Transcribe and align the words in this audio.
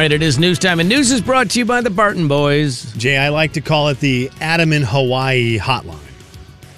All 0.00 0.04
right, 0.04 0.12
it 0.12 0.22
is 0.22 0.38
news 0.38 0.58
time, 0.58 0.80
and 0.80 0.88
news 0.88 1.12
is 1.12 1.20
brought 1.20 1.50
to 1.50 1.58
you 1.58 1.66
by 1.66 1.82
the 1.82 1.90
Barton 1.90 2.26
Boys. 2.26 2.90
Jay, 2.94 3.18
I 3.18 3.28
like 3.28 3.52
to 3.52 3.60
call 3.60 3.88
it 3.88 4.00
the 4.00 4.30
Adam 4.40 4.72
in 4.72 4.80
Hawaii 4.80 5.58
hotline. 5.58 5.98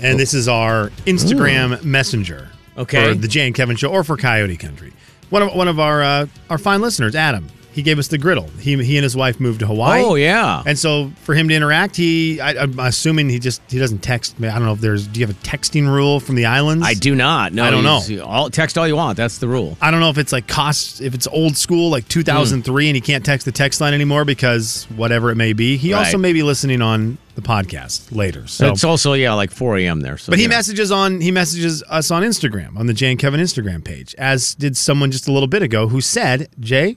And 0.01 0.19
this 0.19 0.35
is 0.35 0.49
our 0.49 0.89
Instagram 1.07 1.85
messenger. 1.85 2.49
Okay. 2.77 3.13
For 3.13 3.15
the 3.15 3.29
Jay 3.29 3.47
and 3.47 3.55
Kevin 3.55 3.77
show 3.77 3.93
or 3.93 4.03
for 4.03 4.17
Coyote 4.17 4.57
Country. 4.57 4.93
One 5.31 5.43
of 5.43 5.55
one 5.55 5.69
of 5.69 5.79
our 5.79 6.03
uh, 6.03 6.27
our 6.51 6.59
fine 6.59 6.81
listeners, 6.81 7.15
Adam, 7.15 7.47
he 7.73 7.83
gave 7.83 7.99
us 7.99 8.09
the 8.09 8.19
griddle. 8.19 8.49
He 8.59 8.77
he 8.83 8.97
and 8.97 9.03
his 9.03 9.17
wife 9.17 9.41
moved 9.41 9.61
to 9.61 9.67
Hawaii. 9.67 10.03
Oh 10.05 10.15
yeah, 10.15 10.63
And 10.67 10.79
so 10.79 11.11
for 11.23 11.35
him 11.35 11.49
to 11.49 11.55
interact, 11.55 11.97
he 11.97 12.41
I, 12.41 12.63
I'm 12.63 12.79
assuming 12.79 13.29
he 13.29 13.39
just 13.39 13.63
he 13.71 13.79
doesn't 13.79 14.01
text. 14.01 14.37
I 14.39 14.51
don't 14.51 14.65
know 14.65 14.73
if 14.73 14.81
there's. 14.81 15.07
Do 15.07 15.21
you 15.21 15.27
have 15.27 15.35
a 15.35 15.41
texting 15.41 15.89
rule 15.89 16.21
from 16.21 16.35
the 16.35 16.47
islands? 16.47 16.87
I 16.87 16.95
do 16.95 17.15
not. 17.15 17.53
No, 17.53 17.65
I 17.65 17.71
don't 17.71 17.85
know. 17.85 18.25
All, 18.25 18.51
text 18.51 18.77
all 18.77 18.87
you 18.87 18.97
want. 18.97 19.17
That's 19.17 19.39
the 19.39 19.49
rule. 19.49 19.77
I 19.81 19.91
don't 19.91 20.01
know 20.01 20.11
if 20.11 20.19
it's 20.19 20.33
like 20.33 20.47
cost 20.47 21.01
if 21.01 21.15
it's 21.15 21.27
old 21.27 21.57
school 21.57 21.91
like 21.91 22.07
2003 22.09 22.85
hmm. 22.85 22.89
and 22.89 22.95
he 22.95 23.01
can't 23.01 23.25
text 23.25 23.45
the 23.47 23.53
text 23.53 23.81
line 23.81 23.95
anymore 23.95 24.25
because 24.25 24.85
whatever 24.97 25.31
it 25.31 25.37
may 25.37 25.53
be. 25.53 25.77
He 25.77 25.95
also 25.95 26.19
may 26.19 26.33
be 26.33 26.43
listening 26.43 26.83
on 26.83 27.19
the 27.35 27.43
podcast 27.43 28.15
later. 28.15 28.47
So 28.47 28.71
it's 28.71 28.85
also 28.85 29.15
yeah, 29.15 29.33
like 29.33 29.51
4 29.51 29.79
a.m. 29.79 30.01
there. 30.01 30.19
So 30.19 30.31
But 30.31 30.39
he 30.39 30.45
yeah. 30.45 30.51
messages 30.51 30.93
on 30.93 31.21
he 31.21 31.31
messages 31.31 31.83
us 31.89 32.11
on 32.11 32.23
Instagram 32.23 32.77
on 32.77 32.87
the 32.87 32.95
Jay 32.95 33.11
and 33.11 33.19
Kevin 33.19 33.41
Instagram 33.41 33.83
page, 33.85 34.15
as 34.17 34.55
did 34.55 34.77
someone 34.77 35.11
just 35.11 35.29
a 35.29 35.33
little 35.33 35.49
bit 35.49 35.63
ago 35.63 35.89
who 35.89 36.01
said, 36.01 36.49
Jay, 36.61 36.97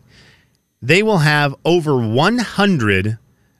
they 0.88 1.03
will 1.03 1.19
have 1.19 1.55
over 1.66 1.95
100 1.97 3.17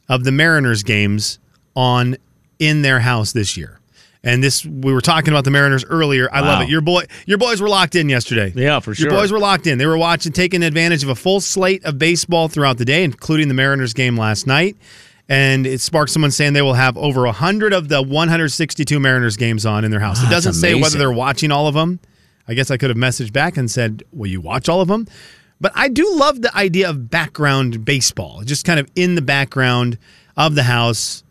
of 0.08 0.24
the 0.24 0.32
Mariners 0.32 0.84
games 0.84 1.40
on 1.76 2.18
in 2.60 2.82
their 2.82 3.00
house 3.00 3.34
this 3.34 3.58
year. 3.58 3.80
And 4.24 4.44
this 4.44 4.66
we 4.66 4.92
were 4.92 5.02
talking 5.02 5.30
about 5.32 5.44
the 5.44 5.52
Mariners 5.52 5.86
earlier. 5.86 6.28
I 6.32 6.40
love 6.40 6.64
it. 6.64 6.70
Your 6.70 6.82
boy 6.82 7.04
your 7.28 7.38
boys 7.38 7.62
were 7.62 7.70
locked 7.70 7.94
in 7.94 8.10
yesterday. 8.10 8.52
Yeah, 8.56 8.80
for 8.80 8.96
sure. 8.96 9.10
Your 9.10 9.20
boys 9.20 9.32
were 9.32 9.38
locked 9.40 9.68
in. 9.68 9.78
They 9.78 9.86
were 9.86 10.00
watching 10.00 10.32
taking 10.32 10.64
advantage 10.64 11.04
of 11.04 11.10
a 11.10 11.16
full 11.16 11.40
slate 11.42 11.86
of 11.86 12.00
baseball 12.00 12.48
throughout 12.48 12.80
the 12.80 12.86
day, 12.86 13.04
including 13.04 13.50
the 13.50 13.54
Mariners 13.54 13.94
game 13.94 14.18
last 14.18 14.48
night. 14.48 14.78
And 15.30 15.68
it 15.68 15.80
sparked 15.80 16.12
someone 16.12 16.32
saying 16.32 16.54
they 16.54 16.64
will 16.64 16.74
have 16.74 16.98
over 16.98 17.22
100 17.26 17.74
of 17.74 17.88
the 17.88 18.02
162 18.02 19.00
Mariners 19.00 19.38
games 19.38 19.66
on 19.66 19.84
in 19.86 19.92
their 19.92 20.00
house. 20.00 20.18
Ah, 20.20 20.22
it 20.22 20.26
Wow, 20.26 20.30
that's 20.32 20.46
doesn't 20.46 20.62
say 20.62 20.74
whether 20.74 20.98
they're 20.98 21.12
watching 21.12 21.52
all 21.52 21.68
of 21.68 21.76
them. 21.76 22.00
I 22.48 22.54
guess 22.56 22.72
I 22.72 22.78
could 22.78 22.90
have 22.90 22.98
messaged 22.98 23.34
back 23.34 23.58
and 23.58 23.70
said, 23.70 24.04
Will 24.12 24.28
you 24.30 24.42
watch 24.42 24.70
all 24.70 24.82
of 24.82 24.88
them? 24.88 25.08
But 25.66 25.72
I 25.74 25.88
do 25.88 26.08
love 26.16 26.44
the 26.44 26.56
idea 26.56 26.88
of 26.92 27.10
background 27.10 27.84
baseball, 27.84 28.44
just 28.46 28.66
kind 28.66 28.80
of 28.80 28.88
in 28.94 29.16
the 29.16 29.22
background 29.24 29.98
of 30.38 30.54
the 30.54 30.62
house, 30.62 31.24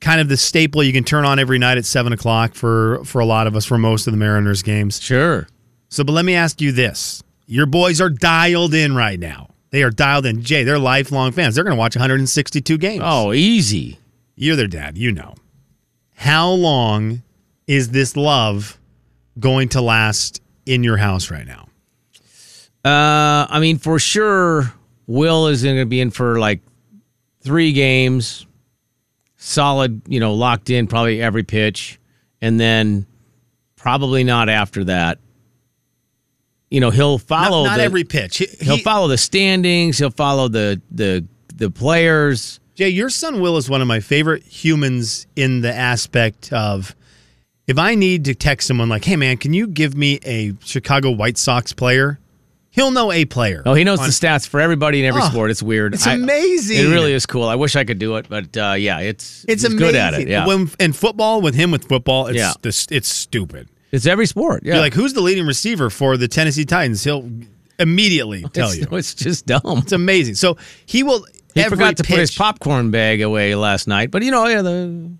kind 0.00 0.20
of 0.20 0.28
the 0.28 0.36
staple 0.36 0.84
you 0.84 0.92
can 0.92 1.02
turn 1.02 1.24
on 1.24 1.40
every 1.40 1.58
night 1.58 1.76
at 1.76 1.84
seven 1.84 2.12
o'clock 2.12 2.54
for 2.54 3.04
for 3.04 3.20
a 3.20 3.24
lot 3.24 3.48
of 3.48 3.56
us 3.56 3.64
for 3.64 3.76
most 3.76 4.06
of 4.06 4.12
the 4.12 4.18
Mariners 4.18 4.62
games. 4.62 5.02
Sure. 5.02 5.48
So, 5.88 6.04
but 6.04 6.12
let 6.12 6.24
me 6.24 6.36
ask 6.36 6.60
you 6.60 6.70
this: 6.70 7.24
Your 7.46 7.66
boys 7.66 8.00
are 8.00 8.08
dialed 8.08 8.72
in 8.72 8.94
right 8.94 9.18
now. 9.18 9.50
They 9.70 9.82
are 9.82 9.90
dialed 9.90 10.26
in. 10.26 10.44
Jay, 10.44 10.62
they're 10.62 10.78
lifelong 10.78 11.32
fans. 11.32 11.56
They're 11.56 11.64
going 11.64 11.74
to 11.74 11.80
watch 11.80 11.96
162 11.96 12.78
games. 12.78 13.02
Oh, 13.04 13.32
easy. 13.32 13.98
You're 14.36 14.54
their 14.54 14.68
dad. 14.68 14.96
You 14.96 15.10
know. 15.10 15.34
How 16.14 16.50
long 16.50 17.24
is 17.66 17.88
this 17.88 18.14
love 18.14 18.78
going 19.40 19.70
to 19.70 19.80
last 19.80 20.40
in 20.66 20.84
your 20.84 20.98
house 20.98 21.32
right 21.32 21.44
now? 21.48 21.65
Uh, 22.86 23.46
I 23.50 23.58
mean, 23.58 23.78
for 23.78 23.98
sure, 23.98 24.72
Will 25.08 25.48
is 25.48 25.64
going 25.64 25.76
to 25.78 25.86
be 25.86 26.00
in 26.00 26.10
for 26.10 26.38
like 26.38 26.60
three 27.40 27.72
games, 27.72 28.46
solid, 29.36 30.02
you 30.06 30.20
know, 30.20 30.34
locked 30.34 30.70
in 30.70 30.86
probably 30.86 31.20
every 31.20 31.42
pitch, 31.42 31.98
and 32.40 32.60
then 32.60 33.04
probably 33.74 34.22
not 34.22 34.48
after 34.48 34.84
that. 34.84 35.18
You 36.70 36.78
know, 36.78 36.90
he'll 36.90 37.18
follow 37.18 37.64
not 37.64 37.70
not 37.70 37.76
the, 37.78 37.82
every 37.82 38.04
pitch. 38.04 38.38
He- 38.38 38.46
He'll 38.60 38.76
he- 38.76 38.82
follow 38.82 39.08
the 39.08 39.18
standings. 39.18 39.98
He'll 39.98 40.10
follow 40.10 40.46
the 40.46 40.80
the 40.92 41.26
the 41.56 41.70
players. 41.72 42.60
Jay, 42.76 42.90
your 42.90 43.10
son 43.10 43.40
Will 43.40 43.56
is 43.56 43.68
one 43.68 43.80
of 43.80 43.88
my 43.88 43.98
favorite 43.98 44.44
humans 44.44 45.26
in 45.34 45.60
the 45.62 45.74
aspect 45.74 46.52
of 46.52 46.94
if 47.66 47.78
I 47.78 47.96
need 47.96 48.26
to 48.26 48.34
text 48.36 48.68
someone 48.68 48.88
like, 48.88 49.04
"Hey, 49.04 49.16
man, 49.16 49.38
can 49.38 49.52
you 49.54 49.66
give 49.66 49.96
me 49.96 50.20
a 50.24 50.52
Chicago 50.64 51.10
White 51.10 51.36
Sox 51.36 51.72
player?" 51.72 52.20
He'll 52.76 52.90
know 52.92 53.10
a 53.10 53.24
player. 53.24 53.62
Oh, 53.66 53.74
he 53.74 53.82
knows 53.82 53.98
on- 54.00 54.06
the 54.06 54.12
stats 54.12 54.46
for 54.46 54.60
everybody 54.60 55.00
in 55.00 55.06
every 55.06 55.22
Oh, 55.22 55.28
sport. 55.30 55.50
It's 55.50 55.62
weird. 55.62 55.94
it's 55.94 56.06
I- 56.06 56.12
amazing. 56.14 56.76
it 56.78 56.88
really 56.88 57.12
is 57.12 57.26
cool. 57.26 57.44
I 57.44 57.54
wish 57.56 57.74
I 57.74 57.82
could 57.84 57.98
do 57.98 58.16
it, 58.16 58.26
but 58.28 58.54
uh, 58.56 58.74
yeah, 58.78 59.00
it's 59.00 59.44
It's 59.48 59.64
amazing. 59.64 59.78
good 59.78 59.94
at 59.96 60.14
it. 60.14 60.28
Yeah, 60.28 60.46
When 60.46 60.70
in 60.78 60.92
football 60.92 61.40
with 61.40 61.54
him 61.54 61.70
with 61.72 61.88
football, 61.88 62.26
it's 62.28 62.36
Yeah. 62.36 62.52
this, 62.62 62.86
it's 62.90 63.08
stupid. 63.08 63.68
it's 63.92 64.06
every 64.06 64.26
sport. 64.26 64.62
Yeah, 64.64 64.74
You're 64.74 64.82
like, 64.82 64.94
who's 64.94 65.14
the 65.14 65.22
leading 65.22 65.46
receiver 65.46 65.88
for 65.90 66.16
the 66.18 66.28
Tennessee 66.28 66.64
Titans? 66.66 67.02
He'll 67.02 67.28
immediately 67.78 68.42
tell 68.52 68.68
it's, 68.70 68.78
you. 68.78 68.86
it's 68.96 69.14
just 69.14 69.46
dumb. 69.46 69.60
It's 69.64 69.92
amazing. 69.92 70.34
So 70.36 70.56
he 70.84 71.02
will. 71.02 71.26
He 71.54 71.62
forgot 71.64 71.96
to 71.96 72.04
put 72.04 72.18
his 72.18 72.34
popcorn 72.34 72.90
bag 72.90 73.22
away 73.22 73.54
last 73.54 73.88
night, 73.88 74.10
but 74.10 74.22
you 74.22 74.30
know, 74.30 74.46
yeah, 74.46 74.60
the 74.60 75.10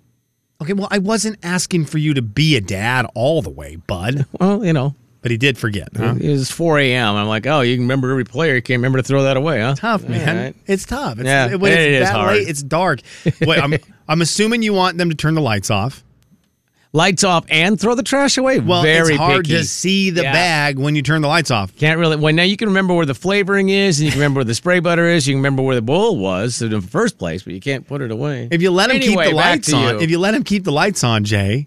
Okay, 0.60 0.72
well, 0.74 0.88
I 0.90 0.98
wasn't 0.98 1.38
asking 1.42 1.86
for 1.86 1.96
you 1.98 2.12
to 2.14 2.22
be 2.22 2.56
a 2.56 2.60
dad 2.60 3.06
all 3.14 3.40
the 3.42 3.50
way, 3.50 3.76
bud, 3.76 4.26
well, 4.40 4.62
you 4.64 4.72
know, 4.74 4.94
but 5.26 5.32
he 5.32 5.36
did 5.36 5.58
forget. 5.58 5.88
Huh? 5.96 6.14
it 6.20 6.30
was 6.30 6.52
4 6.52 6.78
a.m. 6.78 7.16
I'm 7.16 7.26
like, 7.26 7.48
oh, 7.48 7.62
you 7.62 7.74
can 7.74 7.82
remember 7.82 8.12
every 8.12 8.22
player. 8.22 8.54
You 8.54 8.62
can't 8.62 8.78
remember 8.78 8.98
to 8.98 9.02
throw 9.02 9.24
that 9.24 9.36
away, 9.36 9.60
huh? 9.60 9.74
Tough, 9.74 10.04
man. 10.08 10.36
right. 10.36 10.56
It's 10.68 10.84
tough. 10.84 11.18
It's, 11.18 11.26
Yeah, 11.26 11.56
when 11.56 11.72
it 11.72 11.80
it's 11.80 12.02
is 12.04 12.08
that 12.08 12.14
hard. 12.16 12.36
late, 12.36 12.48
it's 12.48 12.62
dark. 12.62 13.00
Wait, 13.40 13.58
I'm, 13.60 13.74
I'm 14.06 14.22
assuming 14.22 14.62
you 14.62 14.72
want 14.72 14.98
them 14.98 15.10
to 15.10 15.16
turn 15.16 15.34
the 15.34 15.40
lights 15.40 15.68
off. 15.68 16.04
Lights 16.92 17.24
off 17.24 17.44
and 17.50 17.78
throw 17.78 17.96
the 17.96 18.04
trash 18.04 18.38
away. 18.38 18.60
Well, 18.60 18.82
Very 18.82 19.14
it's 19.14 19.16
hard 19.18 19.44
picky. 19.46 19.56
to 19.58 19.64
see 19.64 20.10
the 20.10 20.22
Yeah. 20.22 20.32
bag 20.32 20.78
when 20.78 20.94
you 20.94 21.02
turn 21.02 21.22
the 21.22 21.28
lights 21.28 21.50
off. 21.50 21.74
Can't 21.76 21.98
really. 21.98 22.14
Well, 22.14 22.32
now 22.32 22.44
you 22.44 22.56
can 22.56 22.68
remember 22.68 22.94
where 22.94 23.04
the 23.04 23.14
flavoring 23.14 23.68
is, 23.68 23.98
and 23.98 24.04
you 24.06 24.12
can 24.12 24.20
remember 24.20 24.38
where 24.38 24.44
the 24.44 24.54
spray 24.54 24.78
butter 24.78 25.08
is. 25.08 25.26
You 25.26 25.32
can 25.34 25.40
remember 25.40 25.62
where 25.62 25.74
the 25.74 25.82
bowl 25.82 26.16
was 26.18 26.62
in 26.62 26.70
the 26.70 26.80
first 26.80 27.18
place, 27.18 27.42
but 27.42 27.52
you 27.52 27.60
can't 27.60 27.84
put 27.84 28.00
it 28.00 28.12
away. 28.12 28.46
If 28.52 28.62
you 28.62 28.70
let 28.70 28.90
him 28.90 28.96
Anyway, 28.96 29.24
keep 29.24 29.30
the 29.32 29.36
lights 29.36 29.72
on, 29.72 29.94
you. 29.96 30.00
if 30.02 30.10
you 30.10 30.18
let 30.20 30.34
him 30.34 30.44
keep 30.44 30.62
the 30.62 30.70
lights 30.72 31.02
on, 31.02 31.24
Jay, 31.24 31.66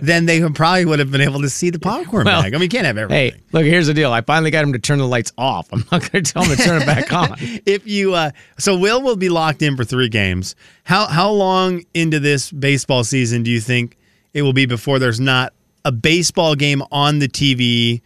then 0.00 0.26
they 0.26 0.40
probably 0.50 0.84
would 0.84 0.98
have 0.98 1.10
been 1.10 1.20
able 1.20 1.40
to 1.42 1.48
see 1.48 1.70
the 1.70 1.78
popcorn 1.78 2.24
Well, 2.24 2.42
bag. 2.42 2.54
I 2.54 2.56
mean, 2.56 2.62
you 2.64 2.68
can't 2.68 2.86
have 2.86 2.98
everything. 2.98 3.32
Hey, 3.32 3.40
look, 3.52 3.64
here's 3.64 3.86
the 3.86 3.94
deal. 3.94 4.12
I 4.12 4.20
finally 4.20 4.50
got 4.50 4.64
him 4.64 4.72
to 4.72 4.78
turn 4.78 4.98
the 4.98 5.06
lights 5.06 5.32
off. 5.38 5.68
I'm 5.72 5.84
not 5.92 6.10
going 6.10 6.24
to 6.24 6.32
tell 6.32 6.44
him 6.44 6.56
to 6.56 6.62
turn 6.62 6.82
it 6.82 6.86
back 6.86 7.12
on. 7.12 7.36
if 7.40 7.86
you 7.86 8.14
uh 8.14 8.30
so 8.58 8.76
Will 8.76 9.02
will 9.02 9.16
be 9.16 9.28
locked 9.28 9.62
in 9.62 9.76
for 9.76 9.84
three 9.84 10.08
games. 10.08 10.54
How 10.84 11.06
how 11.06 11.30
long 11.30 11.84
into 11.94 12.20
this 12.20 12.50
baseball 12.50 13.04
season 13.04 13.42
do 13.42 13.50
you 13.50 13.60
think 13.60 13.96
it 14.34 14.42
will 14.42 14.52
be 14.52 14.66
before 14.66 14.98
there's 14.98 15.20
not 15.20 15.52
a 15.84 15.92
baseball 15.92 16.54
game 16.54 16.82
on 16.90 17.18
the 17.18 17.28
TV? 17.28 18.00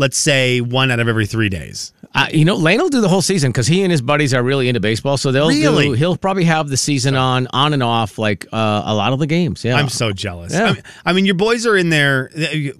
Let's 0.00 0.16
say 0.16 0.62
one 0.62 0.90
out 0.90 0.98
of 0.98 1.08
every 1.08 1.26
three 1.26 1.50
days. 1.50 1.92
Uh, 2.14 2.26
you 2.32 2.46
know, 2.46 2.56
Lane 2.56 2.80
will 2.80 2.88
do 2.88 3.02
the 3.02 3.08
whole 3.08 3.20
season 3.20 3.50
because 3.52 3.66
he 3.66 3.82
and 3.82 3.92
his 3.92 4.00
buddies 4.00 4.32
are 4.32 4.42
really 4.42 4.66
into 4.68 4.80
baseball. 4.80 5.18
So 5.18 5.30
they'll 5.30 5.48
Really? 5.48 5.88
do. 5.88 5.92
He'll 5.92 6.16
probably 6.16 6.44
have 6.44 6.68
the 6.70 6.78
season 6.78 7.16
on, 7.16 7.46
on 7.52 7.74
and 7.74 7.82
off, 7.82 8.16
like 8.16 8.46
uh, 8.50 8.82
a 8.86 8.94
lot 8.94 9.12
of 9.12 9.18
the 9.18 9.26
games. 9.26 9.62
Yeah, 9.62 9.76
I'm 9.76 9.90
so 9.90 10.10
jealous. 10.10 10.54
Yeah. 10.54 10.68
I, 10.68 10.72
mean, 10.72 10.82
I 11.04 11.12
mean, 11.12 11.26
your 11.26 11.34
boys 11.34 11.66
are 11.66 11.76
in 11.76 11.90
there. 11.90 12.30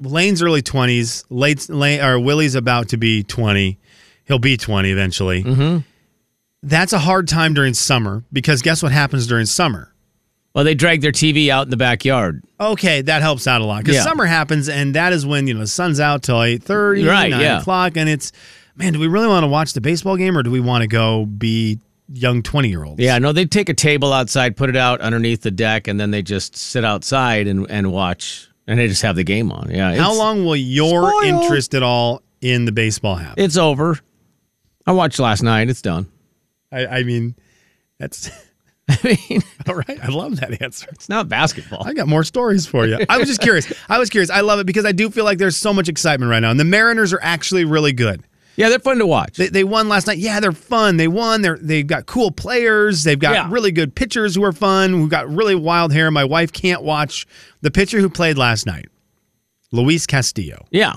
Lane's 0.01 0.43
early 0.43 0.63
20s. 0.63 1.25
Late 1.29 1.69
Lane 1.69 2.01
or 2.01 2.19
Willie's 2.19 2.55
about 2.55 2.89
to 2.89 2.97
be 2.97 3.23
20. 3.23 3.79
He'll 4.25 4.39
be 4.39 4.57
20 4.57 4.91
eventually. 4.91 5.45
Mm-hmm. 5.45 5.79
That's 6.63 6.95
a 6.95 6.99
hard 6.99 7.29
time 7.29 7.53
during 7.53 7.75
summer 7.75 8.25
because 8.33 8.63
guess 8.63 8.83
what 8.83 8.93
happens 8.93 9.27
during 9.27 9.45
summer? 9.45 9.90
Well, 10.55 10.65
they 10.65 10.75
drag 10.75 11.01
their 11.01 11.13
TV 11.13 11.49
out 11.49 11.67
in 11.67 11.71
the 11.71 11.77
backyard. 11.77 12.43
Okay, 12.59 13.03
that 13.03 13.23
helps 13.23 13.47
out 13.47 13.61
a 13.61 13.65
lot 13.65 13.83
because 13.85 13.97
Yeah. 13.97 14.03
summer 14.03 14.27
happens, 14.27 14.69
and 14.69 14.95
that 14.97 15.13
is 15.13 15.25
when 15.25 15.47
you 15.47 15.55
know 15.55 15.61
the 15.61 15.67
sun's 15.69 16.01
out 16.01 16.23
till 16.25 16.43
eight 16.43 16.63
thirty, 16.63 17.05
Right, 17.05 17.31
nine 17.31 17.41
yeah. 17.41 17.61
o'clock, 17.61 17.97
and 17.97 18.09
it's 18.09 18.33
man, 18.77 18.93
do 18.95 18.99
we 18.99 19.07
really 19.07 19.29
want 19.29 19.45
to 19.45 19.49
watch 19.49 19.73
the 19.75 19.81
baseball 19.81 20.17
game 20.17 20.37
or 20.37 20.43
do 20.43 20.51
we 20.51 20.59
want 20.61 20.83
to 20.83 20.89
go 20.89 21.25
be 21.27 21.79
young 22.13 22.43
twenty 22.43 22.69
year 22.69 22.83
olds? 22.85 23.01
Yeah, 23.01 23.19
no, 23.19 23.33
they 23.33 23.45
take 23.47 23.69
a 23.69 23.75
table 23.75 24.13
outside, 24.13 24.57
put 24.57 24.69
it 24.69 24.77
out 24.77 25.01
underneath 25.01 25.43
the 25.43 25.51
deck, 25.53 25.87
and 25.87 26.01
then 26.01 26.11
they 26.11 26.23
just 26.23 26.57
sit 26.57 26.85
outside 26.85 27.47
and, 27.47 27.71
and 27.71 27.93
watch, 27.93 28.49
and 28.67 28.79
they 28.81 28.89
just 28.89 29.03
have 29.03 29.15
the 29.15 29.25
game 29.25 29.53
on. 29.53 29.71
Yeah. 29.71 29.91
How 29.95 30.07
it's- 30.11 30.19
long 30.19 30.45
will 30.45 30.57
your 30.57 31.11
Spoiled. 31.11 31.43
interest 31.45 31.75
at 31.75 31.85
all 31.85 32.23
in 32.41 32.65
the 32.65 32.73
baseball 32.73 33.15
have? 33.15 33.35
It's 33.37 33.57
over. 33.57 34.01
I 34.85 34.93
watched 34.93 35.21
last 35.21 35.43
night. 35.45 35.69
It's 35.71 35.83
done. 35.83 36.07
I, 36.73 36.87
I 36.87 37.03
mean, 37.05 37.37
that's 38.01 38.31
I 39.05 39.19
mean, 39.29 39.43
all 39.69 39.75
right. 39.77 39.99
I 40.03 40.09
love 40.09 40.41
that 40.41 40.61
answer. 40.63 40.89
it's 40.93 41.09
not 41.09 41.29
basketball. 41.29 41.83
I 41.87 41.93
got 41.95 42.09
more 42.09 42.25
stories 42.25 42.67
for 42.67 42.87
you. 42.87 42.99
I 43.09 43.19
was 43.19 43.29
just 43.29 43.41
curious. 43.41 43.73
I 43.89 43.99
was 43.99 44.11
curious. 44.11 44.31
I 44.31 44.41
love 44.41 44.59
it 44.61 44.67
because 44.67 44.85
I 44.85 44.93
do 44.93 45.11
feel 45.11 45.25
like 45.25 45.39
there's 45.39 45.57
so 45.57 45.73
much 45.73 45.89
excitement 45.89 46.31
right 46.31 46.41
now, 46.41 46.51
and 46.51 46.59
the 46.59 46.65
Mariners 46.65 47.13
are 47.13 47.21
actually 47.23 47.65
really 47.65 47.93
good. 47.93 48.23
Yeah, 48.57 48.69
they're 48.69 48.79
fun 48.81 48.99
to 48.99 49.07
watch. 49.07 49.37
They, 49.37 49.47
they 49.49 49.65
won 49.65 49.89
last 49.89 50.07
night. 50.07 50.19
Yeah, 50.19 50.41
they're 50.41 50.53
fun. 50.53 50.97
They 50.99 51.09
won. 51.09 51.41
They're 51.41 51.57
they've 51.57 51.87
got 51.87 52.07
cool 52.07 52.31
players. 52.31 53.05
They've 53.05 53.19
got 53.19 53.33
Yeah. 53.35 53.49
really 53.51 53.71
good 53.73 53.95
pitchers 53.95 54.35
who 54.35 54.45
are 54.45 54.53
fun. 54.53 54.91
Who 54.91 55.09
got 55.09 55.29
really 55.31 55.55
wild 55.55 55.93
hair. 55.93 56.11
My 56.11 56.25
wife 56.25 56.53
can't 56.53 56.83
watch 56.83 57.27
the 57.63 57.71
pitcher 57.71 58.01
who 58.01 58.11
played 58.11 58.37
last 58.37 58.67
night, 58.67 58.89
Luis 59.73 60.07
Castillo. 60.07 60.67
yeah. 60.71 60.95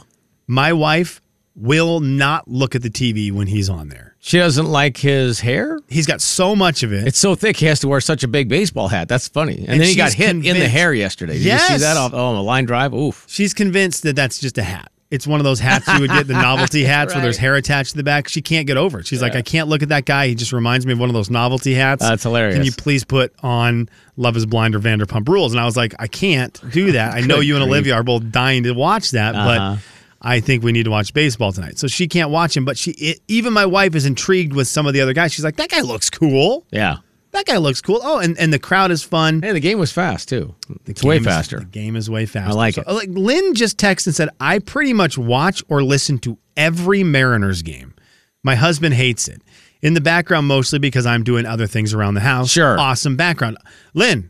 My 0.47 0.73
wife 0.73 1.21
will 1.55 2.01
not 2.01 2.47
look 2.49 2.75
at 2.75 2.81
the 2.81 2.89
TV 2.89 3.31
when 3.31 3.47
he's 3.47 3.69
on 3.69 3.87
there. 3.87 4.12
She 4.25 4.37
doesn't 4.37 4.67
like 4.67 4.95
his 4.95 5.41
hair. 5.41 5.79
He's 5.89 6.05
got 6.07 6.21
so 6.21 6.55
much 6.55 6.81
of 6.81 6.93
it. 6.93 7.05
It's 7.05 7.19
so 7.19 7.35
thick 7.35 7.57
he 7.57 7.65
has 7.65 7.81
to 7.81 7.89
wear 7.89 7.99
such 7.99 8.23
a 8.23 8.27
big 8.29 8.47
baseball 8.47 8.87
hat. 8.87 9.09
That's 9.09 9.27
funny. 9.27 9.57
And, 9.57 9.67
And 9.71 9.81
then 9.81 9.87
he 9.89 9.95
got 9.95 10.13
hit 10.13 10.29
in 10.29 10.41
the 10.41 10.69
hair 10.69 10.93
yesterday. 10.93 11.33
Did 11.33 11.43
you 11.43 11.59
see 11.59 11.77
that 11.77 11.97
off? 11.97 12.13
Oh, 12.13 12.37
a 12.37 12.39
line 12.41 12.63
drive. 12.63 12.93
Oof. 12.93 13.25
She's 13.27 13.53
convinced 13.53 14.03
that 14.03 14.15
that's 14.15 14.39
just 14.39 14.57
a 14.57 14.63
hat. 14.63 14.89
It's 15.11 15.27
one 15.27 15.41
of 15.41 15.43
those 15.43 15.59
hats 15.59 15.87
you 15.89 15.99
would 15.99 16.09
get, 16.09 16.25
the 16.25 16.33
novelty 16.33 16.83
hats 16.85 17.13
where 17.13 17.21
there's 17.21 17.37
hair 17.37 17.55
attached 17.55 17.91
to 17.91 17.97
the 17.97 18.03
back. 18.03 18.29
She 18.29 18.41
can't 18.41 18.65
get 18.65 18.77
over 18.77 19.01
it. 19.01 19.07
She's 19.07 19.21
like, 19.21 19.35
I 19.35 19.41
can't 19.41 19.67
look 19.67 19.83
at 19.83 19.89
that 19.89 20.05
guy. 20.05 20.27
He 20.29 20.35
just 20.35 20.53
reminds 20.53 20.85
me 20.87 20.93
of 20.93 20.99
one 20.99 21.09
of 21.09 21.13
those 21.13 21.29
novelty 21.29 21.73
hats. 21.75 22.01
That's 22.01 22.23
hilarious. 22.23 22.55
Can 22.55 22.65
you 22.65 22.71
please 22.71 23.03
put 23.03 23.33
on 23.43 23.89
Love 24.15 24.37
is 24.37 24.45
Blind 24.45 24.73
or 24.73 24.79
Vanderpump 24.79 25.27
Rules? 25.27 25.51
And 25.51 25.59
I 25.59 25.65
was 25.65 25.75
like, 25.75 25.93
I 25.99 26.07
can't 26.07 26.59
do 26.71 26.93
that. 26.93 27.13
I 27.13 27.19
know 27.27 27.41
you 27.41 27.55
and. 27.55 27.63
Olivia 27.65 27.93
are 27.95 28.03
both 28.03 28.31
dying 28.31 28.63
to 28.63 28.71
watch 28.71 29.11
that, 29.11 29.35
Uh-huh. 29.35 29.75
but 29.75 29.83
I 30.23 30.39
think 30.39 30.63
we 30.63 30.71
need 30.71 30.83
to 30.83 30.91
watch 30.91 31.13
baseball 31.13 31.51
tonight. 31.51 31.77
So 31.77 31.87
she 31.87 32.07
can't 32.07 32.29
watch 32.29 32.55
him, 32.55 32.63
but 32.65 32.77
she 32.77 32.91
it, 32.91 33.19
even 33.27 33.51
my 33.53 33.65
wife 33.65 33.93
is 33.95 34.05
intrigued 34.05 34.53
with 34.53 34.67
some 34.67 34.87
of 34.87 34.93
the 34.93 35.01
other 35.01 35.13
guys. 35.13 35.33
She's 35.33 35.43
like, 35.43 35.57
that 35.57 35.69
guy 35.69 35.81
looks 35.81 36.09
cool. 36.09 36.65
Yeah. 36.71 36.97
That 37.31 37.45
guy 37.45 37.57
looks 37.57 37.81
cool. 37.81 37.99
Oh, 38.03 38.19
and, 38.19 38.37
and 38.37 38.53
the 38.53 38.59
crowd 38.59 38.91
is 38.91 39.01
fun. 39.03 39.41
Hey, 39.41 39.53
the 39.53 39.59
game 39.59 39.79
was 39.79 39.91
fast 39.91 40.29
too. 40.29 40.53
The 40.85 40.91
It's 40.91 41.03
way 41.03 41.17
is- 41.17 41.25
faster. 41.25 41.59
the 41.59 41.65
game 41.65 41.95
is 41.95 42.09
way 42.09 42.25
faster. 42.27 42.51
I 42.51 42.53
like 42.53 42.75
So, 42.75 42.83
it. 42.83 42.87
Like 42.91 43.09
Lynn 43.09 43.55
just 43.55 43.77
texted 43.77 44.07
and 44.07 44.15
said, 44.15 44.29
I 44.39 44.59
pretty 44.59 44.93
much 44.93 45.17
watch 45.17 45.63
or 45.67 45.81
listen 45.83 46.19
to 46.19 46.37
every 46.55 47.03
Mariners 47.03 47.61
game. 47.63 47.95
My 48.43 48.55
husband 48.55 48.93
hates 48.93 49.27
it. 49.27 49.41
In 49.81 49.95
the 49.95 50.01
background, 50.01 50.47
mostly 50.47 50.79
because 50.79 51.05
I'm 51.05 51.23
doing 51.25 51.45
other 51.45 51.67
things 51.67 51.93
around 51.93 52.13
the 52.13 52.21
house. 52.21 52.49
Sure. 52.51 52.79
Awesome 52.79 53.17
background. 53.17 53.57
Lynn, 53.93 54.29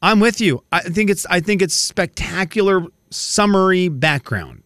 I'm 0.00 0.18
with 0.20 0.40
you. 0.40 0.62
I 0.72 0.80
think 0.80 1.10
it's 1.10 1.26
I 1.26 1.40
think 1.40 1.60
it's 1.60 1.74
spectacular 1.74 2.86
summary 3.10 3.88
background. 3.88 4.63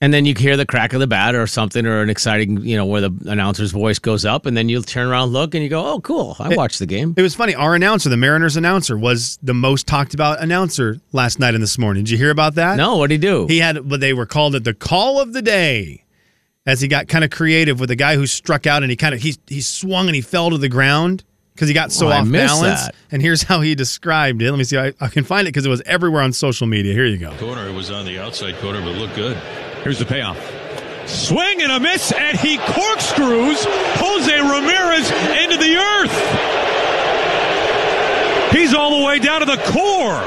And 0.00 0.12
then 0.12 0.26
you 0.26 0.34
hear 0.36 0.56
the 0.56 0.66
crack 0.66 0.92
of 0.92 1.00
the 1.00 1.06
bat 1.06 1.34
or 1.34 1.46
something 1.46 1.86
or 1.86 2.02
an 2.02 2.10
exciting, 2.10 2.60
you 2.62 2.76
know, 2.76 2.84
where 2.84 3.00
the 3.00 3.10
announcer's 3.26 3.70
voice 3.70 3.98
goes 3.98 4.24
up 4.26 4.44
and 4.44 4.54
then 4.56 4.68
you'll 4.68 4.82
turn 4.82 5.06
around, 5.08 5.30
look, 5.32 5.54
and 5.54 5.62
you 5.62 5.70
go, 5.70 5.86
oh, 5.86 6.00
cool. 6.00 6.36
I 6.38 6.54
watched 6.54 6.78
the 6.80 6.84
game. 6.86 7.14
It 7.16 7.22
was 7.22 7.34
funny. 7.34 7.54
Our 7.54 7.74
announcer, 7.74 8.10
the 8.10 8.16
Mariners 8.16 8.56
announcer, 8.56 8.98
was 8.98 9.38
the 9.42 9.54
most 9.54 9.86
talked 9.86 10.12
about 10.12 10.42
announcer 10.42 10.98
last 11.12 11.38
night 11.38 11.54
and 11.54 11.62
this 11.62 11.78
morning. 11.78 12.04
Did 12.04 12.10
you 12.10 12.18
hear 12.18 12.30
about 12.30 12.56
that? 12.56 12.76
No, 12.76 12.96
What 12.96 13.08
did 13.08 13.14
he 13.22 13.26
do? 13.28 13.46
He 13.46 13.58
had 13.60 13.88
what 13.90 14.00
they 14.00 14.12
were 14.12 14.26
called 14.26 14.54
it 14.56 14.64
the 14.64 14.74
call 14.74 15.20
of 15.22 15.32
the 15.32 15.40
day, 15.42 16.04
as 16.66 16.80
he 16.82 16.88
got 16.88 17.08
kind 17.08 17.24
of 17.24 17.30
creative 17.30 17.78
with 17.80 17.90
a 17.90 17.96
guy 17.96 18.16
who 18.16 18.26
struck 18.26 18.66
out 18.66 18.82
and 18.82 18.90
he 18.90 18.96
kind 18.96 19.14
of 19.14 19.20
he 19.22 19.36
he 19.46 19.60
swung 19.62 20.06
and 20.06 20.14
he 20.16 20.20
fell 20.20 20.50
to 20.50 20.58
the 20.58 20.68
ground 20.68 21.22
because 21.54 21.68
he 21.68 21.72
got 21.74 21.92
so 21.92 22.08
Oh, 22.08 22.10
I 22.10 22.20
off 22.20 22.30
balance. 22.30 22.82
that. 22.86 22.94
And 23.10 23.22
here's 23.22 23.42
how 23.44 23.60
he 23.60 23.74
described 23.74 24.42
it. 24.42 24.50
Let 24.50 24.58
me 24.58 24.64
see. 24.64 24.76
I, 24.76 24.92
I 25.00 25.08
can 25.08 25.24
find 25.24 25.46
it 25.46 25.52
because 25.52 25.64
it 25.64 25.70
was 25.70 25.82
everywhere 25.86 26.22
on 26.22 26.32
social 26.34 26.66
media. 26.66 26.92
Here 26.92 27.06
you 27.06 27.16
go. 27.16 27.34
corner. 27.38 27.66
It 27.68 27.72
was 27.74 27.90
on 27.90 28.04
the 28.04 28.18
outside 28.18 28.56
corner, 28.56 28.80
but 28.80 28.96
looked 28.96 29.14
good. 29.14 29.36
Here's 29.84 29.98
the 29.98 30.06
payoff. 30.06 30.38
Swing 31.06 31.60
and 31.62 31.70
a 31.70 31.78
miss, 31.78 32.10
and 32.12 32.38
he 32.40 32.56
corkscrews 32.56 33.64
Jose 33.66 34.40
Ramirez 34.40 35.10
into 35.42 35.58
the 35.58 35.76
earth. 35.76 36.12
He's 38.52 38.72
all 38.72 38.98
the 39.00 39.04
way 39.04 39.18
down 39.18 39.40
to 39.40 39.46
the 39.46 39.58
core. 39.66 40.24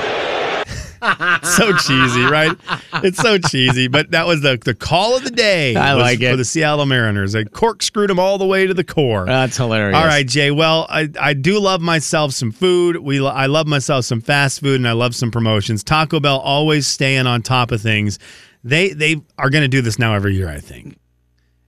So 1.43 1.73
cheesy, 1.77 2.23
right? 2.23 2.51
It's 2.95 3.19
so 3.19 3.37
cheesy, 3.37 3.87
but 3.87 4.09
that 4.11 4.25
was 4.25 4.41
the 4.41 4.57
the 4.57 4.73
call 4.73 5.15
of 5.15 5.23
the 5.23 5.29
day. 5.29 5.75
I 5.75 5.93
like 5.93 6.19
it. 6.21 6.31
for 6.31 6.35
the 6.35 6.43
Seattle 6.43 6.87
Mariners. 6.87 7.33
They 7.33 7.45
corkscrewed 7.45 8.09
him 8.09 8.19
all 8.19 8.39
the 8.39 8.45
way 8.47 8.65
to 8.65 8.73
the 8.73 8.83
core. 8.83 9.25
That's 9.25 9.55
hilarious. 9.57 9.95
All 9.95 10.05
right, 10.05 10.27
Jay. 10.27 10.49
Well, 10.49 10.87
I, 10.89 11.07
I 11.19 11.33
do 11.33 11.59
love 11.59 11.81
myself 11.81 12.33
some 12.33 12.51
food. 12.51 12.97
We 12.97 13.25
I 13.25 13.45
love 13.45 13.67
myself 13.67 14.05
some 14.05 14.21
fast 14.21 14.59
food, 14.59 14.75
and 14.77 14.87
I 14.87 14.93
love 14.93 15.13
some 15.15 15.29
promotions. 15.29 15.83
Taco 15.83 16.19
Bell 16.19 16.39
always 16.39 16.87
staying 16.87 17.27
on 17.27 17.43
top 17.43 17.71
of 17.71 17.79
things. 17.79 18.17
They 18.67 18.89
they 18.89 19.21
are 19.37 19.49
going 19.49 19.63
to 19.63 19.67
do 19.67 19.81
this 19.81 19.97
now 19.97 20.13
every 20.13 20.35
year. 20.35 20.49
I 20.49 20.59
think. 20.59 20.97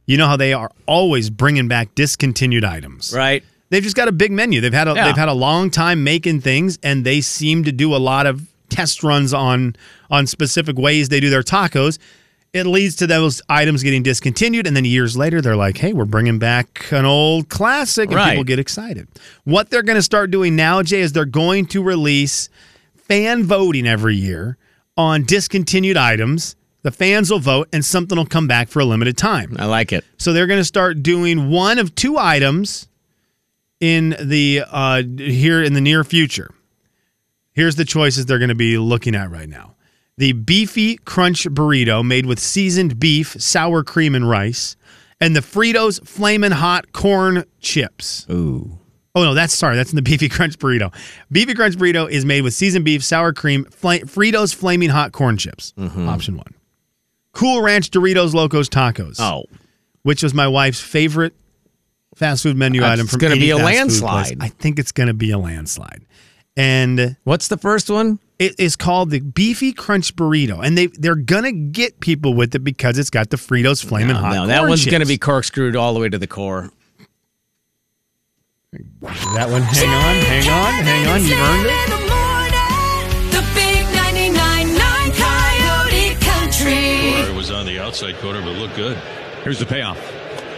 You 0.06 0.18
know 0.18 0.28
how 0.28 0.38
they 0.38 0.54
are 0.54 0.72
always 0.88 1.30
bringing 1.30 1.68
back 1.68 1.94
discontinued 1.96 2.64
items. 2.66 3.14
Right. 3.16 3.44
They've 3.70 3.84
just 3.84 3.96
got 3.96 4.08
a 4.08 4.12
big 4.12 4.32
menu. 4.32 4.60
They've 4.62 4.74
had 4.74 4.88
a, 4.88 4.94
Yeah. 4.96 5.06
they've 5.06 5.16
had 5.16 5.30
a 5.30 5.34
long 5.34 5.70
time 5.70 6.04
making 6.04 6.42
things, 6.42 6.80
and 6.82 7.06
they 7.06 7.22
seem 7.22 7.64
to 7.66 7.72
do 7.72 7.96
a 7.96 7.98
lot 7.98 8.26
of 8.26 8.48
test 8.70 9.04
runs 9.04 9.34
on 9.34 9.76
on 10.10 10.26
specific 10.28 10.78
ways 10.78 11.10
they 11.10 11.20
do 11.20 11.30
their 11.30 11.44
tacos. 11.44 12.00
It 12.52 12.66
leads 12.66 12.96
to 12.96 13.06
those 13.06 13.44
items 13.48 13.84
getting 13.84 14.02
discontinued, 14.02 14.66
and 14.66 14.76
then 14.76 14.84
years 14.84 15.16
later, 15.16 15.40
they're 15.40 15.56
like, 15.56 15.78
"Hey, 15.78 15.94
we're 15.94 16.06
bringing 16.06 16.40
back 16.40 16.88
an 16.92 17.06
old 17.06 17.48
classic," 17.50 18.08
and 18.10 18.16
Right. 18.16 18.32
people 18.32 18.44
get 18.44 18.58
excited. 18.58 19.08
What 19.44 19.70
they're 19.70 19.84
going 19.84 19.98
to 19.98 20.02
start 20.02 20.32
doing 20.32 20.56
now, 20.56 20.82
Jay, 20.82 21.02
is 21.02 21.12
they're 21.14 21.26
going 21.26 21.68
to 21.68 21.84
release 21.84 22.50
fan 22.96 23.44
voting 23.44 23.86
every 23.88 24.16
year 24.16 24.58
on 24.98 25.24
discontinued 25.26 25.96
items. 25.98 26.56
The 26.82 26.92
fans 26.92 27.30
will 27.30 27.40
vote, 27.40 27.68
and 27.74 27.84
something 27.84 28.18
will 28.18 28.26
come 28.26 28.48
back 28.48 28.70
for 28.70 28.80
a 28.80 28.86
limited 28.86 29.18
time. 29.18 29.56
I 29.60 29.66
like 29.66 29.92
it. 29.92 30.06
So 30.18 30.32
they're 30.32 30.48
going 30.48 30.62
to 30.62 30.66
start 30.66 31.04
doing 31.04 31.50
one 31.50 31.78
of 31.78 31.94
two 31.94 32.18
items 32.18 32.88
in 33.82 34.16
the 34.22 34.64
uh, 34.70 35.04
here 35.18 35.62
in 35.62 35.74
the 35.74 35.82
near 35.82 36.04
future. 36.04 36.52
Here's 37.52 37.76
the 37.76 37.86
choices 37.86 38.26
they're 38.26 38.40
going 38.40 38.50
to 38.50 38.56
be 38.56 38.78
looking 38.78 39.14
at 39.16 39.30
right 39.30 39.50
now: 39.50 39.76
the 40.18 40.32
beefy 40.34 40.96
crunch 40.98 41.44
burrito 41.46 42.06
made 42.06 42.26
with 42.26 42.40
seasoned 42.40 42.98
beef, 43.00 43.36
sour 43.42 43.84
cream, 43.84 44.16
and 44.16 44.30
rice, 44.30 44.78
and 45.20 45.36
the 45.36 45.42
Fritos 45.42 46.06
flamin' 46.08 46.54
hot 46.54 46.94
corn 46.94 47.44
chips. 47.60 48.26
Ooh. 48.32 48.80
Oh 49.16 49.24
no, 49.24 49.34
that's 49.34 49.54
sorry. 49.54 49.76
That's 49.76 49.90
in 49.92 49.98
the 49.98 50.02
beefy 50.10 50.30
crunch 50.30 50.58
burrito. 50.60 50.94
Beefy 51.30 51.54
crunch 51.56 51.76
burrito 51.76 52.10
is 52.10 52.24
made 52.24 52.44
with 52.44 52.54
seasoned 52.54 52.86
beef, 52.86 53.04
sour 53.04 53.34
cream, 53.34 53.66
fla- 53.66 54.00
Fritos 54.02 54.56
flaming 54.56 54.90
hot 54.92 55.12
corn 55.12 55.36
chips. 55.38 55.74
Option 55.78 56.38
one. 56.38 56.54
Cool 57.32 57.62
Ranch 57.62 57.92
Doritos 57.92 58.34
Locos 58.34 58.70
Tacos 58.70 59.20
Oh. 59.20 59.44
which 60.04 60.24
was 60.24 60.34
my 60.34 60.48
wife's 60.48 60.80
favorite 60.82 61.34
fast 62.16 62.44
food 62.44 62.58
menu 62.58 62.82
That's 62.82 62.94
item 63.00 63.08
from 63.08 63.20
Taco 63.20 63.30
Bell. 63.30 63.38
It's 63.38 63.42
gonna 63.42 63.58
be 63.58 63.62
a 63.62 63.66
landslide. 63.66 64.38
I 64.42 64.50
think 64.50 64.80
it's 64.80 64.92
going 64.92 65.08
to 65.08 65.14
be 65.14 65.32
a 65.32 65.38
landslide. 65.38 66.06
And 66.58 67.16
What's 67.24 67.48
the 67.48 67.58
first 67.58 67.90
one? 67.90 68.20
it 68.40 68.60
is 68.60 68.76
called 68.76 69.12
the 69.12 69.20
Beefy 69.22 69.72
Crunch 69.72 70.16
Burrito. 70.16 70.66
And 70.66 70.78
they, 70.78 70.88
they're 70.88 71.16
going 71.16 71.44
to 71.44 71.52
get 71.52 72.00
people 72.00 72.34
with 72.34 72.56
it 72.56 72.60
because 72.60 72.98
it's 72.98 73.10
got 73.10 73.30
the 73.30 73.38
Fritos 73.38 73.86
Flamin' 73.86 74.16
Hot 74.16 74.34
no, 74.34 74.48
that 74.48 74.60
corn 74.60 74.70
one's 74.70 74.86
going 74.86 75.02
to 75.02 75.06
be 75.08 75.18
corkscrewed 75.18 75.76
all 75.76 75.94
the 75.94 76.00
way 76.00 76.10
to 76.10 76.18
the 76.18 76.28
core. 76.28 76.72
That 78.72 79.50
one, 79.50 79.62
hang 79.62 79.90
on, 79.90 80.16
hang 80.26 80.50
on, 80.50 80.74
hang 80.84 81.08
on. 81.08 81.24
You've 81.24 81.40
earned 81.40 82.04
it. 82.06 82.09
Was 87.50 87.58
on 87.58 87.66
the 87.66 87.80
outside 87.80 88.16
corner, 88.18 88.42
but 88.42 88.50
it 88.52 88.60
looked 88.60 88.76
good. 88.76 88.98
Here's 89.44 89.60
the 89.60 89.66
payoff. 89.66 89.98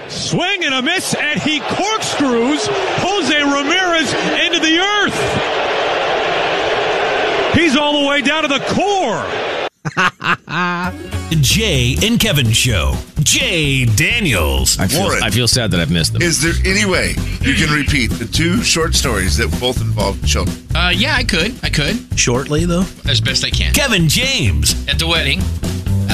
Swing 0.10 0.64
and 0.66 0.74
a 0.74 0.82
miss, 0.82 1.14
and 1.14 1.40
he 1.40 1.60
corkscrews 1.62 2.68
Jose 2.68 3.42
Ramirez 3.42 4.14
into 4.46 4.60
the 4.60 4.78
earth. 4.80 5.16
He's 7.56 7.78
all 7.78 8.02
the 8.02 8.08
way 8.08 8.22
down 8.22 8.44
to 8.44 8.50
the 8.50 8.60
core. 8.68 9.26
Jay 11.42 11.96
and 12.04 12.20
Kevin 12.20 12.52
Show. 12.52 12.96
Jay 13.22 13.86
Daniels. 13.86 14.78
I 14.80 14.88
feel, 14.88 15.02
Warren. 15.02 15.24
I 15.24 15.30
feel 15.30 15.48
sad 15.48 15.72
that 15.72 15.80
I've 15.80 15.92
missed 15.92 16.12
them. 16.14 16.22
Is 16.22 16.42
there 16.42 16.54
any 16.66 16.86
way 16.90 17.16
you 17.42 17.56
can 17.56 17.74
repeat 17.74 18.08
the 18.08 18.26
two 18.26 18.62
short 18.64 18.96
stories 18.96 19.38
that 19.38 19.50
both 19.62 19.80
involve 19.80 20.24
children? 20.26 20.58
Uh, 20.76 20.92
yeah, 20.94 21.16
I 21.16 21.24
could. 21.24 21.58
I 21.64 21.70
could, 21.70 21.98
Shortly, 22.20 22.66
though. 22.66 22.84
as 23.08 23.22
best 23.22 23.46
I 23.46 23.50
can. 23.50 23.74
Kevin 23.74 24.10
James. 24.10 24.74
At 24.90 25.00
the 25.00 25.08
wedding 25.08 25.42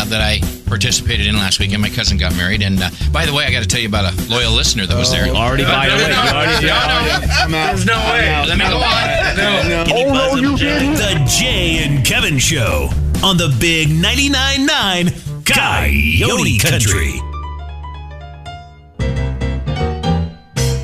that 0.10 0.22
I 0.22 0.40
participated 0.68 1.28
in 1.28 1.36
last 1.36 1.60
weekend, 1.60 1.82
my 1.82 1.90
cousin 1.90 2.18
got 2.18 2.36
married. 2.36 2.62
And 2.62 2.82
uh, 2.82 2.90
by 3.12 3.26
the 3.26 3.34
way, 3.34 3.46
I 3.46 3.52
got 3.52 3.62
to 3.62 3.68
tell 3.68 3.80
you 3.80 3.88
about 3.88 4.12
a 4.12 4.30
loyal 4.30 4.52
listener 4.54 4.86
that 4.86 4.98
was 4.98 5.12
there. 5.12 5.28
Already 5.28 5.64
by 5.64 5.88
the 5.90 5.96
way. 5.96 6.08
You 6.08 6.70
already, 6.70 6.70
I'm 6.70 7.54
out. 7.54 7.68
There's 7.76 7.86
no 7.86 7.98
way. 8.12 8.46
Let 8.48 8.58
me 8.58 8.66
go 8.66 8.78
on. 8.78 9.88
Oh, 9.90 10.14
no, 10.14 10.36
you 10.36 10.58
didn't. 10.58 10.96
The 10.96 11.24
Jay 11.28 11.84
and 11.84 12.06
Kevin 12.06 12.38
Show 12.40 12.90
on 13.24 13.38
the 13.38 13.56
Big 13.60 13.90
99.9 13.90 15.46
Coyote 15.46 16.60
Country. 16.60 17.27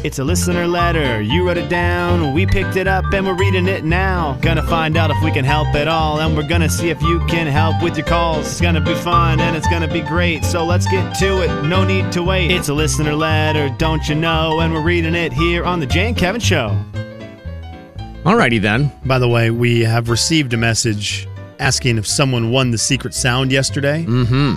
It's 0.04 0.20
a 0.20 0.24
listener 0.26 0.68
letter. 0.68 1.22
You 1.22 1.48
wrote 1.48 1.58
it 1.58 1.70
down. 1.70 2.34
We 2.34 2.46
picked 2.46 2.76
it 2.76 2.90
up 2.90 3.06
and 3.14 3.26
we're 3.26 3.38
reading 3.38 3.70
it 3.70 3.86
now. 3.86 4.38
Gonna 4.42 4.62
find 4.64 4.98
out 4.98 5.12
if 5.12 5.24
we 5.24 5.32
can 5.32 5.46
help 5.46 5.68
at 5.76 5.88
all. 5.88 6.20
And 6.20 6.36
we're 6.36 6.46
gonna 6.46 6.70
see 6.70 6.90
if 6.90 7.02
you 7.02 7.26
can 7.28 7.48
help 7.48 7.82
with 7.82 7.98
your 7.98 8.06
calls. 8.06 8.46
It's 8.46 8.60
gonna 8.60 8.82
be 8.82 8.96
fun 8.96 9.40
and 9.40 9.56
it's 9.56 9.68
gonna 9.70 9.88
be 9.88 10.02
great. 10.02 10.44
So 10.44 10.66
let's 10.66 10.86
get 10.88 11.16
to 11.20 11.44
it. 11.44 11.64
No 11.64 11.86
need 11.86 12.12
to 12.12 12.22
wait. 12.22 12.52
It's 12.52 12.68
a 12.68 12.74
listener 12.74 13.14
letter, 13.14 13.74
don't 13.78 14.06
you 14.10 14.16
know? 14.16 14.60
And 14.60 14.74
we're 14.74 14.82
reading 14.82 15.16
it 15.16 15.32
here 15.32 15.64
on 15.64 15.80
the 15.80 15.86
Jay 15.86 16.10
and 16.10 16.18
Kevin 16.18 16.42
Show. 16.42 16.78
Alrighty 18.26 18.62
then. 18.62 18.92
By 19.06 19.20
the 19.20 19.30
way, 19.30 19.52
we 19.52 19.82
have 19.86 20.10
received 20.10 20.54
a 20.54 20.58
message 20.58 21.30
asking 21.60 21.98
if 21.98 22.06
someone 22.06 22.52
won 22.52 22.72
the 22.72 22.78
secret 22.78 23.14
sound 23.14 23.54
yesterday. 23.54 24.04
Mm-hmm. 24.04 24.56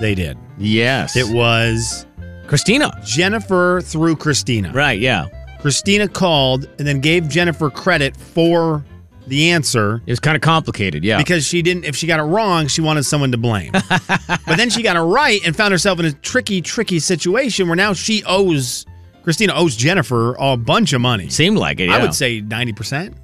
They 0.00 0.14
did. 0.14 0.38
Yes. 0.56 1.14
It 1.14 1.28
was 1.28 2.06
Christina. 2.48 2.90
Jennifer 3.04 3.80
through 3.82 4.16
Christina. 4.16 4.72
Right, 4.72 4.98
yeah. 4.98 5.26
Christina 5.60 6.08
called 6.08 6.64
and 6.78 6.86
then 6.86 7.00
gave 7.00 7.28
Jennifer 7.28 7.68
credit 7.70 8.16
for 8.16 8.84
the 9.26 9.50
answer 9.50 10.00
It 10.06 10.10
was 10.12 10.20
kind 10.20 10.34
of 10.36 10.40
complicated, 10.40 11.04
yeah. 11.04 11.18
because 11.18 11.46
she 11.46 11.60
didn't 11.60 11.84
if 11.84 11.94
she 11.94 12.06
got 12.06 12.18
it 12.18 12.22
wrong 12.22 12.66
she 12.66 12.80
wanted 12.80 13.02
someone 13.02 13.30
to 13.32 13.36
blame 13.36 13.72
but 14.28 14.56
then 14.56 14.70
she 14.70 14.82
got 14.82 14.96
it 14.96 15.00
right 15.00 15.38
and 15.44 15.54
found 15.54 15.70
herself 15.72 15.98
in 15.98 16.06
a 16.06 16.12
tricky 16.12 16.62
tricky 16.62 16.98
situation 16.98 17.68
where 17.68 17.76
now 17.76 17.92
she 17.92 18.24
owes 18.24 18.86
christina 19.22 19.52
owes 19.54 19.76
jennifer 19.76 20.34
a 20.38 20.56
bunch 20.56 20.94
of 20.94 21.02
money 21.02 21.28
Seemed 21.28 21.58
like 21.58 21.78
it, 21.78 21.90
yeah. 21.90 21.96
i 21.96 22.00
would 22.00 22.14
say 22.14 22.40
90% 22.40 23.14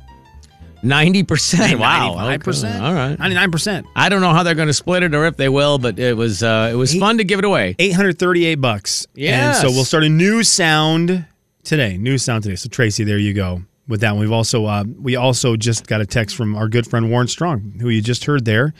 Ninety 0.85 1.23
percent. 1.23 1.79
Wow. 1.81 2.14
Ninety-five 2.14 2.41
percent. 2.41 2.76
Okay. 2.76 2.85
All 2.85 2.95
right. 2.95 3.19
Ninety-nine 3.19 3.50
percent. 3.50 3.87
I 3.97 4.09
don't 4.09 4.21
know 4.21 4.33
how 4.33 4.43
they're 4.43 4.55
going 4.55 4.69
to 4.69 4.75
split 4.75 5.03
it 5.03 5.14
or 5.14 5.25
if 5.26 5.37
they 5.37 5.49
will, 5.49 5.79
but 5.79 5.99
it 5.99 6.17
was 6.17 6.43
uh, 6.43 6.71
it 6.73 6.76
was 6.76 6.95
fun 6.95 7.19
to 7.19 7.25
give 7.25 7.38
it 7.38 7.45
away. 7.45 7.75
838 7.79 8.57
bucks. 8.57 9.07
Yeah. 9.14 9.49
And 9.49 9.57
so 9.57 9.71
we'll 9.71 9.85
start 9.85 10.05
a 10.05 10.09
new 10.09 10.43
sound 10.43 11.26
today. 11.64 11.97
New 11.97 12.19
sound 12.19 12.43
today. 12.45 12.57
So 12.57 12.69
Tracy, 12.69 13.05
there 13.05 13.19
you 13.19 13.33
go 13.35 13.62
with 13.88 14.00
that 14.03 14.12
one. 14.12 14.21
We've 14.21 14.33
also 14.33 14.67
uh, 14.67 14.85
we 15.00 15.17
also 15.17 15.57
just 15.57 15.87
got 15.87 16.00
a 16.00 16.07
text 16.07 16.37
from 16.37 16.55
our 16.57 16.69
good 16.69 16.87
friend 16.87 17.11
Warren 17.11 17.29
Strong, 17.29 17.79
who 17.81 17.88
you 17.88 18.00
just 18.03 18.25
heard 18.26 18.45
there, 18.45 18.75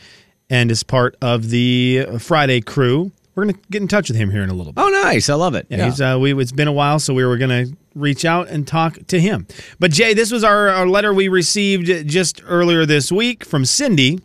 and 0.49 0.71
is 0.71 0.83
part 0.83 1.15
of 1.21 1.49
the 1.49 2.05
Friday 2.19 2.61
crew. 2.61 3.11
We're 3.35 3.45
gonna 3.45 3.57
get 3.69 3.81
in 3.81 3.87
touch 3.89 4.09
with 4.09 4.17
him 4.17 4.31
here 4.31 4.43
in 4.43 4.49
a 4.49 4.53
little 4.53 4.71
bit. 4.71 4.81
Oh, 4.81 4.87
nice. 4.89 5.29
I 5.29 5.33
love 5.35 5.55
it. 5.55 5.67
Yeah, 5.69 5.85
He's, 5.85 5.99
uh, 5.99 6.17
we, 6.19 6.33
it's 6.41 6.53
been 6.53 6.69
a 6.69 6.73
while, 6.73 6.99
so 6.99 7.13
we 7.13 7.25
were 7.25 7.37
going 7.37 7.49
to 7.67 7.75
reach 7.93 8.23
out 8.23 8.47
and 8.47 8.65
talk 8.65 8.97
to 9.07 9.19
him. 9.19 9.45
But 9.77 9.91
Jay, 9.91 10.13
this 10.13 10.31
was 10.31 10.43
our, 10.43 10.69
our 10.69 10.87
letter 10.87 11.13
we 11.13 11.27
received 11.27 11.87
just 12.07 12.41
earlier 12.45 12.85
this 12.85 13.11
week 13.11 13.43
from 13.43 13.65
Cindy. 13.65 14.19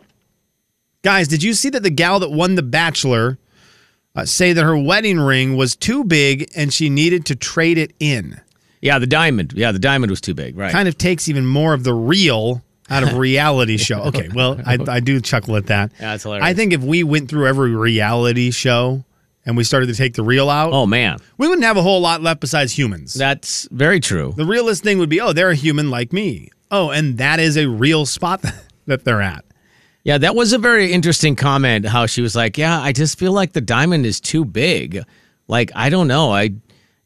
Guys, 1.03 1.27
did 1.27 1.43
you 1.43 1.53
see 1.53 1.69
that 1.71 1.83
the 1.83 1.89
gal 1.89 2.19
that 2.19 2.31
won 2.31 2.55
The 2.55 2.63
Bachelor 2.63 3.37
uh, 4.15 4.25
say 4.25 4.53
that 4.53 4.63
her 4.63 4.77
wedding 4.77 5.19
ring 5.19 5.57
was 5.57 5.75
too 5.75 6.03
big 6.03 6.49
and 6.55 6.73
she 6.73 6.89
needed 6.89 7.25
to 7.25 7.35
trade 7.35 7.77
it 7.77 7.93
in? 7.99 8.39
Yeah, 8.81 8.97
the 8.97 9.07
diamond. 9.07 9.53
Yeah, 9.55 9.71
the 9.71 9.79
diamond 9.79 10.09
was 10.09 10.21
too 10.21 10.33
big. 10.33 10.57
Right. 10.57 10.71
Kind 10.71 10.87
of 10.87 10.97
takes 10.97 11.27
even 11.27 11.45
more 11.45 11.73
of 11.73 11.83
the 11.83 11.93
real 11.93 12.63
out 12.91 13.03
of 13.03 13.13
reality 13.17 13.77
show. 13.77 14.01
Okay, 14.03 14.29
well, 14.33 14.59
I, 14.65 14.77
I 14.87 14.99
do 14.99 15.19
chuckle 15.21 15.55
at 15.55 15.67
that. 15.67 15.91
Yeah, 15.93 16.11
that's 16.11 16.23
hilarious. 16.23 16.45
I 16.45 16.53
think 16.53 16.73
if 16.73 16.81
we 16.81 17.03
went 17.03 17.29
through 17.29 17.47
every 17.47 17.75
reality 17.75 18.51
show 18.51 19.03
and 19.45 19.57
we 19.57 19.63
started 19.63 19.87
to 19.87 19.95
take 19.95 20.13
the 20.13 20.23
real 20.23 20.49
out, 20.49 20.73
oh 20.73 20.85
man, 20.85 21.17
we 21.37 21.47
wouldn't 21.47 21.65
have 21.65 21.77
a 21.77 21.81
whole 21.81 22.01
lot 22.01 22.21
left 22.21 22.41
besides 22.41 22.77
humans. 22.77 23.13
that's 23.13 23.67
very 23.71 23.99
true. 23.99 24.33
The 24.35 24.45
realest 24.45 24.83
thing 24.83 24.99
would 24.99 25.09
be, 25.09 25.19
oh, 25.21 25.33
they're 25.33 25.49
a 25.49 25.55
human 25.55 25.89
like 25.89 26.13
me. 26.13 26.49
Oh, 26.69 26.89
and 26.91 27.17
that 27.17 27.39
is 27.39 27.57
a 27.57 27.67
real 27.67 28.05
spot 28.05 28.43
that 28.85 29.03
they're 29.03 29.21
at. 29.21 29.43
Yeah, 30.03 30.17
that 30.17 30.35
was 30.35 30.51
a 30.53 30.57
very 30.57 30.91
interesting 30.91 31.35
comment. 31.35 31.85
How 31.85 32.07
she 32.07 32.21
was 32.21 32.35
like, 32.35 32.57
"Yeah, 32.57 32.81
I 32.81 32.91
just 32.91 33.19
feel 33.19 33.33
like 33.33 33.53
the 33.53 33.61
diamond 33.61 34.05
is 34.05 34.19
too 34.19 34.43
big. 34.45 35.03
Like 35.47 35.71
I 35.75 35.89
don't 35.89 36.07
know, 36.07 36.31
I 36.31 36.51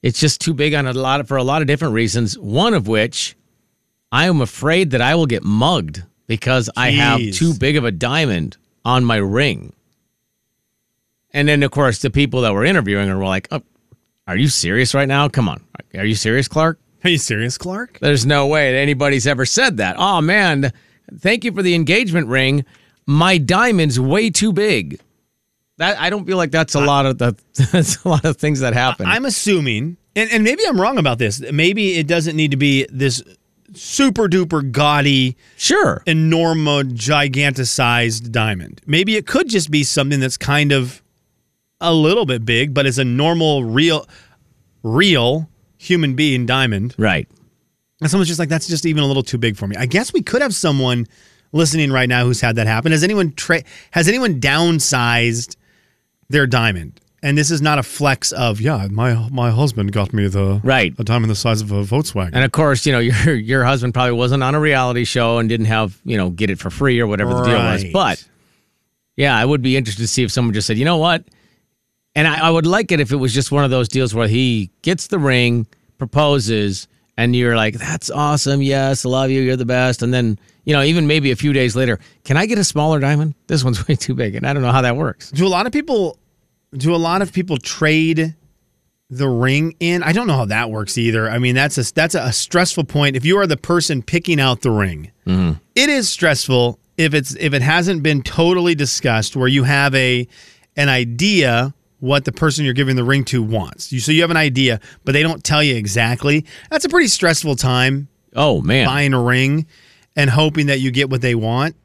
it's 0.02 0.20
just 0.20 0.40
too 0.40 0.54
big 0.54 0.74
on 0.76 0.86
a 0.88 0.94
lot 0.94 1.20
of, 1.20 1.28
for 1.28 1.36
a 1.36 1.44
lot 1.44 1.62
of 1.62 1.68
different 1.68 1.94
reasons. 1.94 2.38
One 2.38 2.74
of 2.74 2.88
which, 2.88 3.36
I 4.16 4.28
am 4.28 4.40
afraid 4.40 4.92
that 4.92 5.02
I 5.02 5.14
will 5.16 5.26
get 5.26 5.44
mugged 5.44 6.02
because 6.26 6.70
I 6.78 6.92
have 6.92 7.20
too 7.34 7.54
big 7.54 7.76
of 7.76 7.84
a 7.84 7.92
diamond 7.92 8.56
on 8.86 9.04
my 9.04 9.18
ring. 9.18 9.74
And 11.32 11.50
then, 11.50 11.64
of 11.64 11.72
course, 11.72 12.00
the 12.00 12.10
people 12.10 12.40
that 12.44 12.54
were 12.54 12.64
interviewing 12.64 13.10
her 13.10 13.18
were 13.18 13.26
like, 13.26 13.50
oh, 13.52 13.62
"Are 14.26 14.38
you 14.38 14.48
serious 14.48 14.94
right 14.94 15.10
now? 15.10 15.28
Come 15.28 15.50
on, 15.50 15.66
are 15.96 16.06
you 16.06 16.16
serious, 16.16 16.48
Clark?" 16.48 16.80
Are 17.04 17.10
you 17.10 17.18
serious, 17.18 17.58
Clark? 17.58 18.00
There's 18.00 18.26
no 18.26 18.48
way 18.48 18.72
that 18.72 18.78
anybody's 18.78 19.28
ever 19.28 19.46
said 19.46 19.78
that. 19.78 19.98
Oh 20.00 20.22
man, 20.22 20.72
thank 21.20 21.44
you 21.44 21.52
for 21.52 21.62
the 21.62 21.76
engagement 21.76 22.30
ring. 22.30 22.64
My 23.06 23.38
diamond's 23.38 24.00
way 24.00 24.30
too 24.30 24.54
big. 24.54 25.02
That 25.76 26.00
I 26.00 26.10
don't 26.10 26.26
feel 26.26 26.38
like 26.38 26.52
that's 26.52 26.74
a 26.74 26.80
lot 26.80 27.06
of 27.06 27.18
the 27.18 27.36
that's 27.74 28.02
a 28.06 28.08
lot 28.08 28.24
of 28.24 28.38
things 28.38 28.62
that 28.62 28.74
happen. 28.74 29.08
I'm 29.08 29.26
assuming, 29.26 29.98
and, 30.16 30.32
and 30.32 30.42
maybe 30.46 30.64
I'm 30.66 30.80
wrong 30.80 30.98
about 30.98 31.20
this. 31.20 31.42
Maybe 31.52 31.96
it 31.96 32.08
doesn't 32.08 32.38
need 32.38 32.52
to 32.52 32.58
be 32.58 32.88
this 32.90 33.22
super 33.78 34.28
duper 34.28 34.72
gaudy, 34.72 35.38
sure. 35.58 36.04
enormo, 36.08 36.92
giganticized 36.94 38.32
diamond. 38.32 38.82
Maybe 38.86 39.16
it 39.16 39.28
could 39.28 39.50
just 39.50 39.72
be 39.72 39.84
something 39.84 40.20
that's 40.20 40.38
kind 40.38 40.72
of 40.72 41.02
a 41.82 41.94
little 41.94 42.26
bit 42.26 42.46
big, 42.46 42.74
but 42.74 42.86
is 42.86 42.98
a 42.98 43.06
normal, 43.06 43.64
real, 43.64 44.08
real 44.84 45.50
human 45.78 46.16
being 46.16 46.46
diamond. 46.46 46.96
Right. 46.98 47.28
And 48.02 48.10
someone's 48.10 48.28
just 48.28 48.40
like, 48.40 48.50
that's 48.50 48.68
just 48.68 48.86
even 48.86 49.04
a 49.04 49.08
little 49.08 49.24
too 49.24 49.38
big 49.38 49.56
for 49.58 49.68
me. 49.68 49.76
I 49.78 49.86
guess 49.86 50.14
we 50.14 50.22
could 50.22 50.42
have 50.42 50.54
someone 50.54 51.08
listening 51.52 51.92
right 51.92 52.10
now 52.10 52.26
who's 52.26 52.42
had 52.42 52.58
that 52.58 52.68
happen. 52.68 52.92
Has 52.92 53.04
anyone 53.04 53.34
tra- 53.34 53.64
has 53.92 54.08
anyone 54.08 54.40
downsized 54.42 55.56
their 56.30 56.48
diamond? 56.48 57.00
And 57.24 57.38
this 57.38 57.50
is 57.50 57.62
not 57.62 57.80
a 57.80 57.84
flex 57.84 58.32
of, 58.32 58.62
yeah, 58.62 58.88
my 58.92 59.14
my 59.30 59.50
husband 59.50 59.92
got 59.92 60.14
me 60.14 60.28
the 60.28 60.60
Right. 60.64 60.94
a 61.00 61.04
diamond 61.04 61.32
the 61.32 61.36
size 61.36 61.62
of 61.62 61.72
a 61.72 61.84
Volkswagen. 61.84 62.32
And 62.34 62.44
of 62.44 62.52
course, 62.52 62.86
you 62.86 62.92
know, 62.92 63.00
your 63.26 63.34
your 63.36 63.64
husband 63.66 63.94
probably 63.94 64.14
wasn't 64.14 64.44
on 64.44 64.54
a 64.54 64.60
reality 64.60 65.06
show 65.06 65.40
and 65.40 65.50
didn't 65.50 65.66
have, 65.68 66.00
you 66.06 66.18
know, 66.18 66.30
get 66.30 66.50
it 66.50 66.60
for 66.60 66.70
free 66.70 67.00
or 67.00 67.08
whatever 67.08 67.34
the 67.34 67.44
deal 67.44 67.58
was. 67.58 67.86
But 67.92 68.28
yeah, 69.18 69.36
I 69.36 69.44
would 69.46 69.62
be 69.62 69.76
interested 69.78 70.04
to 70.04 70.08
see 70.08 70.24
if 70.24 70.32
someone 70.32 70.54
just 70.54 70.68
said, 70.68 70.78
you 70.78 70.86
know 70.86 70.98
what? 70.98 71.24
And 72.16 72.28
I, 72.28 72.48
I 72.48 72.50
would 72.50 72.66
like 72.66 72.92
it 72.92 73.00
if 73.00 73.12
it 73.12 73.16
was 73.18 73.34
just 73.34 73.52
one 73.52 73.64
of 73.64 73.72
those 73.72 73.88
deals 73.88 74.14
where 74.14 74.28
he 74.28 74.70
gets 74.84 75.08
the 75.08 75.20
ring, 75.20 75.68
proposes, 75.98 76.88
and 77.18 77.36
you're 77.36 77.56
like, 77.56 77.74
that's 77.76 78.10
awesome. 78.12 78.62
Yes, 78.62 79.06
I 79.06 79.10
love 79.10 79.30
you. 79.32 79.42
You're 79.42 79.56
the 79.58 79.66
best. 79.66 80.02
And 80.02 80.14
then, 80.14 80.38
you 80.66 80.74
know, 80.74 80.82
even 80.84 81.08
maybe 81.08 81.32
a 81.32 81.36
few 81.36 81.54
days 81.54 81.76
later, 81.76 82.00
can 82.24 82.38
I 82.38 82.46
get 82.46 82.58
a 82.58 82.64
smaller 82.64 83.00
diamond? 83.00 83.36
This 83.48 83.64
one's 83.64 83.88
way 83.88 83.96
too 83.96 84.14
big. 84.14 84.36
And 84.36 84.46
I 84.46 84.54
don't 84.54 84.62
know 84.62 84.72
how 84.72 84.82
that 84.82 84.96
works. 84.96 85.32
do 85.32 85.46
a 85.46 85.50
lot 85.50 85.66
of 85.66 85.74
people 85.74 86.18
do 86.78 86.94
a 86.94 86.98
lot 86.98 87.22
of 87.22 87.34
people 87.34 87.58
trade 87.58 88.36
the 89.10 89.28
ring 89.28 89.76
in? 89.80 90.04
I 90.04 90.12
don't 90.14 90.28
know 90.28 90.36
how 90.36 90.46
that 90.46 90.70
works 90.72 90.98
either. 90.98 91.30
I 91.30 91.40
mean, 91.40 91.56
that's 91.56 91.78
a 91.78 91.94
that's 91.94 92.16
a 92.16 92.32
stressful 92.32 92.86
point. 92.86 93.16
If 93.16 93.26
you 93.26 93.38
are 93.40 93.48
the 93.48 93.58
person 93.58 94.02
picking 94.02 94.40
out 94.40 94.62
the 94.62 94.72
ring, 94.72 95.12
mm-hmm. 95.26 95.54
it 95.76 95.90
is 95.90 96.10
stressful 96.10 96.80
if 96.98 97.14
it's 97.14 97.36
if 97.36 97.54
it 97.54 97.62
hasn't 97.62 98.04
been 98.04 98.22
totally 98.22 98.76
discussed 98.76 99.36
where 99.36 99.48
you 99.48 99.64
have 99.64 99.94
a 99.96 100.28
an 100.76 100.90
idea 100.90 101.74
what 102.00 102.26
the 102.26 102.32
person 102.32 102.66
you're 102.66 102.74
giving 102.74 102.96
the 102.96 103.04
ring 103.04 103.24
to 103.26 103.42
wants. 103.42 103.92
You 103.92 104.00
so 104.00 104.12
you 104.12 104.22
have 104.22 104.32
an 104.32 104.38
idea, 104.38 104.80
but 105.04 105.14
they 105.14 105.24
don't 105.24 105.44
tell 105.44 105.64
you 105.64 105.76
exactly. 105.76 106.46
That's 106.70 106.86
a 106.86 106.90
pretty 106.90 107.08
stressful 107.08 107.56
time 107.56 108.08
Oh, 108.36 108.62
man. 108.62 108.86
buying 108.86 109.14
a 109.14 109.22
ring 109.22 109.66
and 110.16 110.30
hoping 110.30 110.68
that 110.68 110.80
you 110.80 110.92
get 110.92 111.10
what 111.10 111.22
they 111.22 111.36
want. 111.36 111.76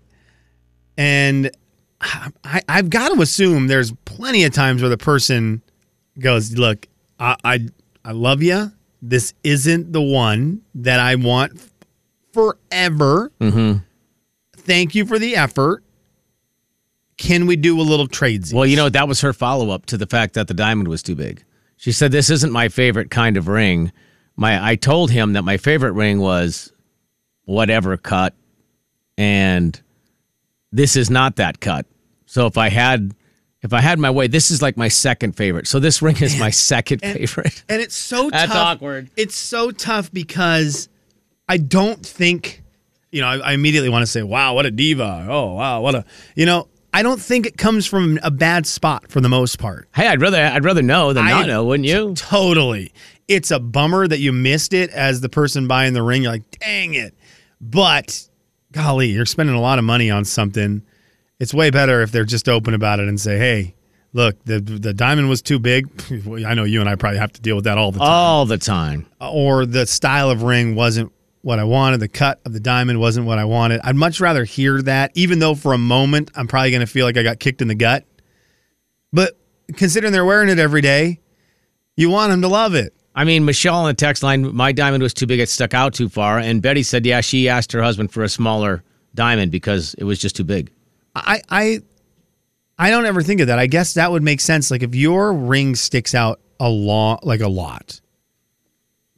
And 0.96 1.50
I, 2.00 2.62
I've 2.68 2.90
got 2.90 3.14
to 3.14 3.20
assume 3.20 3.66
there's 3.66 3.92
plenty 4.04 4.44
of 4.44 4.52
times 4.52 4.82
where 4.82 4.88
the 4.88 4.98
person 4.98 5.62
goes, 6.18 6.56
"Look, 6.56 6.86
I 7.18 7.36
I, 7.44 7.68
I 8.04 8.12
love 8.12 8.42
you. 8.42 8.72
This 9.02 9.34
isn't 9.44 9.92
the 9.92 10.02
one 10.02 10.62
that 10.74 11.00
I 11.00 11.14
want 11.14 11.60
forever. 12.32 13.32
Mm-hmm. 13.40 13.78
Thank 14.56 14.94
you 14.94 15.06
for 15.06 15.18
the 15.18 15.36
effort. 15.36 15.82
Can 17.16 17.46
we 17.46 17.56
do 17.56 17.78
a 17.78 17.82
little 17.82 18.06
trades? 18.06 18.52
Well, 18.52 18.66
you 18.66 18.76
know, 18.76 18.88
that 18.88 19.06
was 19.06 19.20
her 19.20 19.32
follow 19.32 19.70
up 19.70 19.86
to 19.86 19.98
the 19.98 20.06
fact 20.06 20.34
that 20.34 20.48
the 20.48 20.54
diamond 20.54 20.88
was 20.88 21.02
too 21.02 21.14
big. 21.14 21.44
She 21.76 21.92
said, 21.92 22.12
This 22.12 22.30
isn't 22.30 22.52
my 22.52 22.68
favorite 22.68 23.10
kind 23.10 23.36
of 23.36 23.48
ring. 23.48 23.92
My 24.36 24.62
I 24.64 24.76
told 24.76 25.10
him 25.10 25.34
that 25.34 25.42
my 25.42 25.56
favorite 25.56 25.92
ring 25.92 26.20
was 26.20 26.72
whatever 27.44 27.96
cut, 27.96 28.34
and 29.18 29.78
this 30.72 30.96
is 30.96 31.10
not 31.10 31.36
that 31.36 31.60
cut. 31.60 31.86
So 32.26 32.46
if 32.46 32.56
I 32.58 32.68
had 32.68 33.14
if 33.62 33.72
I 33.74 33.80
had 33.80 33.98
my 33.98 34.10
way, 34.10 34.26
this 34.26 34.50
is 34.50 34.62
like 34.62 34.76
my 34.78 34.88
second 34.88 35.36
favorite. 35.36 35.66
So 35.66 35.78
this 35.80 36.00
ring 36.00 36.16
is 36.22 36.38
my 36.38 36.48
second 36.50 37.00
favorite. 37.00 37.62
And 37.68 37.82
it's 37.82 37.94
so 37.94 38.30
That's 38.32 38.50
tough. 38.50 38.76
awkward. 38.78 39.10
It's 39.16 39.34
so 39.36 39.70
tough 39.70 40.10
because 40.12 40.88
I 41.48 41.58
don't 41.58 42.04
think, 42.04 42.62
you 43.10 43.20
know, 43.20 43.26
I, 43.26 43.36
I 43.38 43.52
immediately 43.52 43.90
want 43.90 44.02
to 44.02 44.06
say, 44.06 44.22
wow, 44.22 44.54
what 44.54 44.64
a 44.64 44.70
diva. 44.70 45.26
Oh, 45.28 45.54
wow, 45.54 45.82
what 45.82 45.94
a, 45.94 46.04
you 46.36 46.46
know, 46.46 46.68
I 46.94 47.02
don't 47.02 47.20
think 47.20 47.44
it 47.44 47.58
comes 47.58 47.86
from 47.86 48.18
a 48.22 48.30
bad 48.30 48.66
spot 48.66 49.10
for 49.10 49.20
the 49.20 49.28
most 49.28 49.58
part. 49.58 49.88
Hey, 49.94 50.06
I'd 50.06 50.22
rather 50.22 50.38
I'd 50.42 50.64
rather 50.64 50.82
know 50.82 51.12
than 51.12 51.26
I- 51.26 51.30
not 51.30 51.46
know, 51.46 51.64
wouldn't 51.66 51.86
you? 51.88 52.14
Totally. 52.14 52.92
It's 53.28 53.50
a 53.50 53.60
bummer 53.60 54.08
that 54.08 54.20
you 54.20 54.32
missed 54.32 54.72
it 54.72 54.88
as 54.90 55.20
the 55.20 55.28
person 55.28 55.68
buying 55.68 55.92
the 55.92 56.02
ring. 56.02 56.22
You're 56.22 56.32
like, 56.32 56.50
dang 56.60 56.94
it. 56.94 57.14
But 57.60 58.26
golly, 58.72 59.08
you're 59.10 59.26
spending 59.26 59.54
a 59.54 59.60
lot 59.60 59.78
of 59.78 59.84
money 59.84 60.10
on 60.10 60.24
something. 60.24 60.82
It's 61.38 61.54
way 61.54 61.70
better 61.70 62.02
if 62.02 62.12
they're 62.12 62.24
just 62.24 62.48
open 62.48 62.74
about 62.74 63.00
it 63.00 63.08
and 63.08 63.20
say, 63.20 63.38
hey, 63.38 63.74
look, 64.12 64.42
the 64.44 64.60
the 64.60 64.92
diamond 64.94 65.28
was 65.28 65.42
too 65.42 65.58
big. 65.58 65.86
I 66.46 66.54
know 66.54 66.64
you 66.64 66.80
and 66.80 66.88
I 66.88 66.96
probably 66.96 67.18
have 67.18 67.32
to 67.32 67.40
deal 67.40 67.56
with 67.56 67.64
that 67.64 67.78
all 67.78 67.92
the 67.92 67.98
time. 67.98 68.08
All 68.08 68.46
the 68.46 68.58
time. 68.58 69.06
or 69.20 69.66
the 69.66 69.86
style 69.86 70.30
of 70.30 70.42
ring 70.42 70.74
wasn't 70.74 71.12
what 71.42 71.58
I 71.58 71.64
wanted, 71.64 72.00
the 72.00 72.08
cut 72.08 72.38
of 72.44 72.52
the 72.52 72.60
diamond 72.60 73.00
wasn't 73.00 73.26
what 73.26 73.38
I 73.38 73.44
wanted. 73.46 73.80
I'd 73.82 73.96
much 73.96 74.20
rather 74.20 74.44
hear 74.44 74.82
that, 74.82 75.10
even 75.14 75.38
though 75.38 75.54
for 75.54 75.72
a 75.72 75.78
moment 75.78 76.30
I'm 76.34 76.46
probably 76.46 76.70
going 76.70 76.80
to 76.80 76.86
feel 76.86 77.06
like 77.06 77.16
I 77.16 77.22
got 77.22 77.40
kicked 77.40 77.62
in 77.62 77.68
the 77.68 77.74
gut. 77.74 78.04
But 79.10 79.38
considering 79.76 80.12
they're 80.12 80.24
wearing 80.24 80.50
it 80.50 80.58
every 80.58 80.82
day, 80.82 81.20
you 81.96 82.10
want 82.10 82.30
them 82.30 82.42
to 82.42 82.48
love 82.48 82.74
it. 82.74 82.94
I 83.14 83.24
mean, 83.24 83.44
Michelle 83.44 83.76
on 83.76 83.86
the 83.86 83.94
text 83.94 84.22
line, 84.22 84.54
my 84.54 84.72
diamond 84.72 85.02
was 85.02 85.12
too 85.12 85.26
big, 85.26 85.40
it 85.40 85.48
stuck 85.48 85.74
out 85.74 85.94
too 85.94 86.08
far. 86.08 86.38
And 86.38 86.62
Betty 86.62 86.82
said, 86.82 87.04
yeah, 87.04 87.20
she 87.20 87.48
asked 87.48 87.72
her 87.72 87.82
husband 87.82 88.12
for 88.12 88.22
a 88.22 88.28
smaller 88.28 88.84
diamond 89.14 89.50
because 89.50 89.94
it 89.94 90.04
was 90.04 90.18
just 90.18 90.36
too 90.36 90.44
big. 90.44 90.70
I 91.14 91.42
I 91.48 91.80
I 92.78 92.90
don't 92.90 93.06
ever 93.06 93.22
think 93.22 93.40
of 93.40 93.48
that. 93.48 93.58
I 93.58 93.66
guess 93.66 93.94
that 93.94 94.12
would 94.12 94.22
make 94.22 94.40
sense. 94.40 94.70
Like 94.70 94.82
if 94.82 94.94
your 94.94 95.32
ring 95.32 95.74
sticks 95.74 96.14
out 96.14 96.40
a 96.60 96.68
lot, 96.68 97.26
like 97.26 97.40
a 97.40 97.48
lot, 97.48 98.00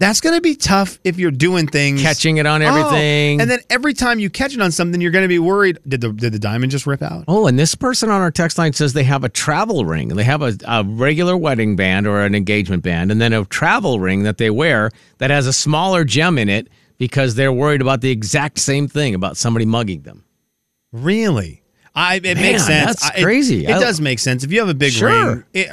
that's 0.02 0.21
going 0.21 0.35
to 0.35 0.40
be 0.40 0.54
tough 0.56 0.99
if 1.04 1.16
you're 1.18 1.30
doing 1.30 1.66
things 1.66 2.02
Catching 2.02 2.38
it 2.38 2.47
on 2.47 2.61
Oh, 2.62 2.66
everything. 2.66 3.40
and 3.40 3.49
then 3.49 3.61
every 3.71 3.94
time 3.94 4.18
you 4.18 4.28
catch 4.28 4.52
it 4.54 4.61
on 4.61 4.73
something, 4.73 5.00
you're 5.00 5.12
going 5.12 5.23
to 5.25 5.28
be 5.28 5.38
worried. 5.38 5.78
Did 5.87 6.00
the 6.00 6.12
did 6.12 6.32
the 6.32 6.38
diamond 6.38 6.73
just 6.73 6.87
rip 6.87 7.02
out? 7.02 7.25
Oh, 7.28 7.47
and 7.47 7.59
this 7.59 7.75
person 7.75 8.11
on 8.11 8.21
our 8.21 8.30
text 8.30 8.59
line 8.59 8.73
says 8.73 8.92
they 8.92 9.04
have 9.04 9.23
a 9.25 9.28
travel 9.28 9.85
ring. 9.85 10.09
They 10.09 10.25
have 10.25 10.42
a, 10.42 10.54
a 10.66 10.82
regular 10.85 11.37
wedding 11.37 11.76
band 11.76 12.06
or 12.06 12.21
an 12.23 12.35
engagement 12.35 12.82
band, 12.82 13.12
and 13.12 13.21
then 13.21 13.32
a 13.32 13.44
travel 13.44 14.00
ring 14.00 14.25
that 14.25 14.38
they 14.38 14.50
wear 14.50 14.90
that 15.18 15.30
has 15.30 15.47
a 15.47 15.52
smaller 15.52 16.04
gem 16.04 16.37
in 16.38 16.49
it 16.49 16.68
because 16.99 17.35
they're 17.37 17.52
worried 17.52 17.80
about 17.80 18.00
the 18.00 18.11
exact 18.11 18.59
same 18.59 18.88
thing 18.88 19.14
about 19.14 19.37
somebody 19.37 19.64
mugging 19.64 20.02
them. 20.02 20.25
Really? 20.92 21.62
I 21.94 22.16
it 22.16 22.23
Man, 22.25 22.37
makes 22.37 22.66
sense. 22.66 22.87
that's 22.87 23.04
I- 23.04 23.18
it- 23.18 23.23
crazy. 23.23 23.66
It, 23.66 23.71
I- 23.76 23.78
does 23.80 24.00
make 24.00 24.18
sense. 24.18 24.44
If 24.44 24.52
you 24.52 24.61
have 24.61 24.68
a 24.68 24.75
big 24.75 24.92
Sure. 24.92 25.09
ring, 25.35 25.44
it, 25.52 25.68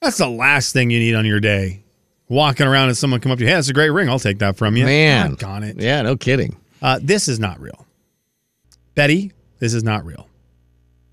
that's 0.00 0.18
the 0.18 0.28
last 0.28 0.72
thing 0.72 0.90
you 0.90 0.98
need 0.98 1.14
on 1.14 1.24
your 1.24 1.40
day. 1.40 1.84
Walking 2.28 2.66
around 2.66 2.88
and 2.88 2.96
someone 2.96 3.20
come 3.20 3.30
up 3.30 3.38
to 3.38 3.44
you, 3.44 3.48
hey, 3.48 3.54
that's 3.54 3.68
a 3.68 3.72
great 3.72 3.90
ring. 3.90 4.08
I'll 4.08 4.18
take 4.18 4.40
that 4.40 4.56
from 4.56 4.76
you. 4.76 4.84
Man, 4.84 5.36
on 5.44 5.62
it. 5.62 5.78
Yeah, 5.78 6.02
no 6.02 6.16
kidding. 6.16 6.56
Uh, 6.82 6.98
this 7.02 7.28
is 7.28 7.38
not 7.38 7.60
real. 7.60 7.86
Betty, 8.94 9.32
this 9.60 9.72
is 9.74 9.84
not 9.84 10.04
real. 10.04 10.28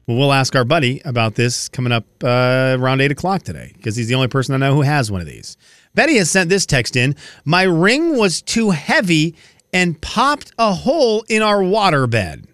Well, 0.08 0.17
we'll 0.17 0.34
ask 0.34 0.55
our 0.55 0.65
buddy 0.65 1.01
about 1.05 1.36
this 1.36 1.70
coming 1.70 1.91
up 1.93 2.05
uh, 2.24 2.75
around 2.79 3.00
8 3.01 3.12
o'clock 3.12 3.43
today 3.43 3.72
because 3.75 3.96
he's 3.96 4.08
the 4.08 4.15
only 4.15 4.27
person 4.27 4.53
I 4.55 4.58
know 4.58 4.74
who 4.74 4.82
has 4.82 5.12
one 5.12 5.22
of 5.22 5.27
these. 5.27 5.55
Betty 5.93 6.17
has 6.17 6.29
sent 6.32 6.50
this 6.50 6.65
text 6.65 6.96
in 6.96 7.15
My 7.46 7.63
ring 7.63 8.17
was 8.17 8.41
too 8.41 8.72
heavy 8.72 9.36
and 9.72 10.00
popped 10.01 10.51
a 10.58 10.74
hole 10.74 11.24
in 11.29 11.41
our 11.41 11.63
water 11.63 12.08
bed. 12.08 12.48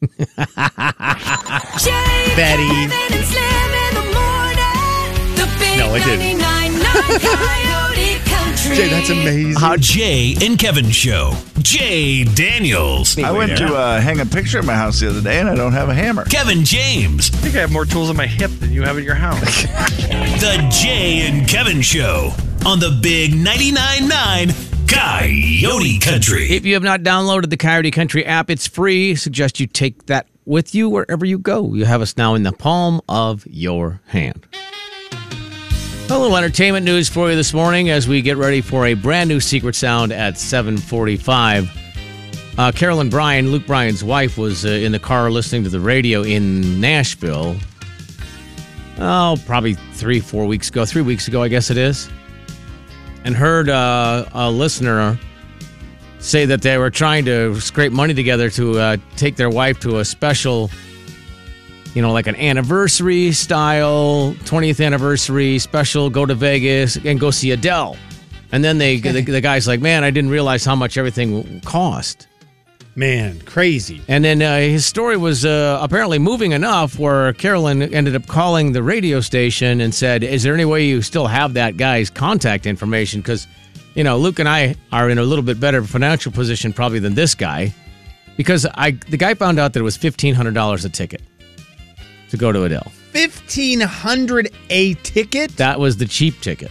Betty. 0.00 0.16
Kevin, 2.36 2.92
and 2.92 3.24
Slim 3.24 3.72
in 3.74 3.94
the 3.94 4.04
morning. 4.14 5.34
The 5.34 5.56
big 5.58 5.78
No, 5.78 5.94
it 5.96 6.04
didn't. 6.04 6.38
99.9 6.92 7.20
Coyote 7.20 8.18
Country. 8.24 8.76
Jay, 8.76 8.88
that's 8.88 9.10
amazing. 9.10 9.54
How 9.60 9.76
Jay 9.76 10.34
and 10.42 10.58
Kevin 10.58 10.90
Show. 10.90 11.34
Jay 11.58 12.24
Daniels. 12.24 13.18
I 13.18 13.30
went 13.30 13.56
to 13.58 13.74
uh, 13.74 14.00
hang 14.00 14.20
a 14.20 14.26
picture 14.26 14.58
at 14.58 14.64
my 14.64 14.74
house 14.74 15.00
the 15.00 15.08
other 15.10 15.20
day, 15.20 15.38
and 15.38 15.48
I 15.48 15.54
don't 15.54 15.72
have 15.72 15.88
a 15.88 15.94
hammer. 15.94 16.24
Kevin 16.24 16.64
James. 16.64 17.30
I 17.34 17.36
think 17.38 17.56
I 17.56 17.60
have 17.60 17.72
more 17.72 17.84
tools 17.84 18.10
in 18.10 18.16
my 18.16 18.26
hip 18.26 18.50
than 18.60 18.72
you 18.72 18.82
have 18.82 18.98
in 18.98 19.04
your 19.04 19.14
house. 19.14 19.66
The 20.38 20.66
Jay 20.70 21.26
and 21.26 21.48
Kevin 21.48 21.82
Show 21.82 22.32
on 22.64 22.78
the 22.78 22.96
Big 23.02 23.32
99.9 23.32 24.08
9 24.08 24.48
Coyote 24.88 25.98
Country. 25.98 26.50
If 26.50 26.64
you 26.64 26.74
have 26.74 26.82
not 26.82 27.00
downloaded 27.00 27.50
the 27.50 27.56
Coyote 27.56 27.90
Country 27.90 28.24
app, 28.24 28.50
it's 28.50 28.66
free. 28.66 29.14
Suggest 29.16 29.60
you 29.60 29.66
take 29.66 30.06
that 30.06 30.26
with 30.44 30.74
you 30.74 30.88
wherever 30.88 31.26
you 31.26 31.38
go. 31.38 31.74
You 31.74 31.84
have 31.84 32.00
us 32.00 32.16
now 32.16 32.34
in 32.34 32.42
the 32.44 32.52
palm 32.52 33.00
of 33.08 33.46
your 33.46 34.00
hand. 34.06 34.46
A 36.10 36.18
little 36.18 36.38
entertainment 36.38 36.86
news 36.86 37.08
for 37.08 37.28
you 37.28 37.36
this 37.36 37.52
morning 37.52 37.90
as 37.90 38.08
we 38.08 38.22
get 38.22 38.38
ready 38.38 38.62
for 38.62 38.86
a 38.86 38.94
brand 38.94 39.28
new 39.28 39.40
secret 39.40 39.74
sound 39.74 40.10
at 40.10 40.34
7:45. 40.34 41.68
Uh, 42.56 42.72
Carolyn 42.72 43.10
Bryan, 43.10 43.52
Luke 43.52 43.66
Bryan's 43.66 44.02
wife, 44.02 44.38
was 44.38 44.64
uh, 44.64 44.70
in 44.70 44.90
the 44.90 44.98
car 44.98 45.30
listening 45.30 45.64
to 45.64 45.68
the 45.68 45.78
radio 45.78 46.22
in 46.22 46.80
Nashville. 46.80 47.56
Oh, 48.98 49.36
probably 49.44 49.74
three, 49.92 50.18
four 50.18 50.46
weeks 50.46 50.70
ago, 50.70 50.86
three 50.86 51.02
weeks 51.02 51.28
ago, 51.28 51.42
I 51.42 51.48
guess 51.48 51.70
it 51.70 51.76
is, 51.76 52.08
and 53.24 53.36
heard 53.36 53.68
uh, 53.68 54.24
a 54.32 54.50
listener 54.50 55.18
say 56.20 56.46
that 56.46 56.62
they 56.62 56.78
were 56.78 56.90
trying 56.90 57.26
to 57.26 57.60
scrape 57.60 57.92
money 57.92 58.14
together 58.14 58.48
to 58.50 58.78
uh, 58.78 58.96
take 59.16 59.36
their 59.36 59.50
wife 59.50 59.78
to 59.80 59.98
a 59.98 60.04
special, 60.06 60.70
you 61.98 62.02
know, 62.02 62.12
like 62.12 62.28
an 62.28 62.36
anniversary 62.36 63.32
style, 63.32 64.32
20th 64.44 64.86
anniversary 64.86 65.58
special, 65.58 66.08
go 66.08 66.24
to 66.24 66.32
Vegas 66.32 66.94
and 66.94 67.18
go 67.18 67.32
see 67.32 67.50
Adele. 67.50 67.96
And 68.52 68.62
then 68.62 68.78
they, 68.78 68.98
the, 69.00 69.20
the 69.22 69.40
guy's 69.40 69.66
like, 69.66 69.80
man, 69.80 70.04
I 70.04 70.12
didn't 70.12 70.30
realize 70.30 70.64
how 70.64 70.76
much 70.76 70.96
everything 70.96 71.60
cost. 71.62 72.28
Man, 72.94 73.40
crazy. 73.40 74.00
And 74.06 74.24
then 74.24 74.40
uh, 74.40 74.58
his 74.58 74.86
story 74.86 75.16
was 75.16 75.44
uh, 75.44 75.80
apparently 75.82 76.20
moving 76.20 76.52
enough 76.52 77.00
where 77.00 77.32
Carolyn 77.32 77.82
ended 77.82 78.14
up 78.14 78.28
calling 78.28 78.70
the 78.70 78.82
radio 78.84 79.20
station 79.20 79.80
and 79.80 79.92
said, 79.92 80.22
Is 80.22 80.44
there 80.44 80.54
any 80.54 80.64
way 80.64 80.86
you 80.86 81.02
still 81.02 81.26
have 81.26 81.54
that 81.54 81.78
guy's 81.78 82.10
contact 82.10 82.64
information? 82.64 83.22
Because, 83.22 83.48
you 83.96 84.04
know, 84.04 84.18
Luke 84.18 84.38
and 84.38 84.48
I 84.48 84.76
are 84.92 85.10
in 85.10 85.18
a 85.18 85.24
little 85.24 85.44
bit 85.44 85.58
better 85.58 85.82
financial 85.82 86.30
position 86.30 86.72
probably 86.72 87.00
than 87.00 87.14
this 87.14 87.34
guy. 87.34 87.74
Because 88.36 88.68
I 88.72 88.92
the 88.92 89.16
guy 89.16 89.34
found 89.34 89.58
out 89.58 89.72
that 89.72 89.80
it 89.80 89.82
was 89.82 89.98
$1,500 89.98 90.84
a 90.84 90.88
ticket 90.90 91.22
to 92.30 92.36
go 92.36 92.52
to 92.52 92.64
Adele. 92.64 92.92
1500 93.12 94.50
a 94.70 94.94
ticket? 94.94 95.56
That 95.56 95.80
was 95.80 95.96
the 95.96 96.06
cheap 96.06 96.40
ticket. 96.40 96.70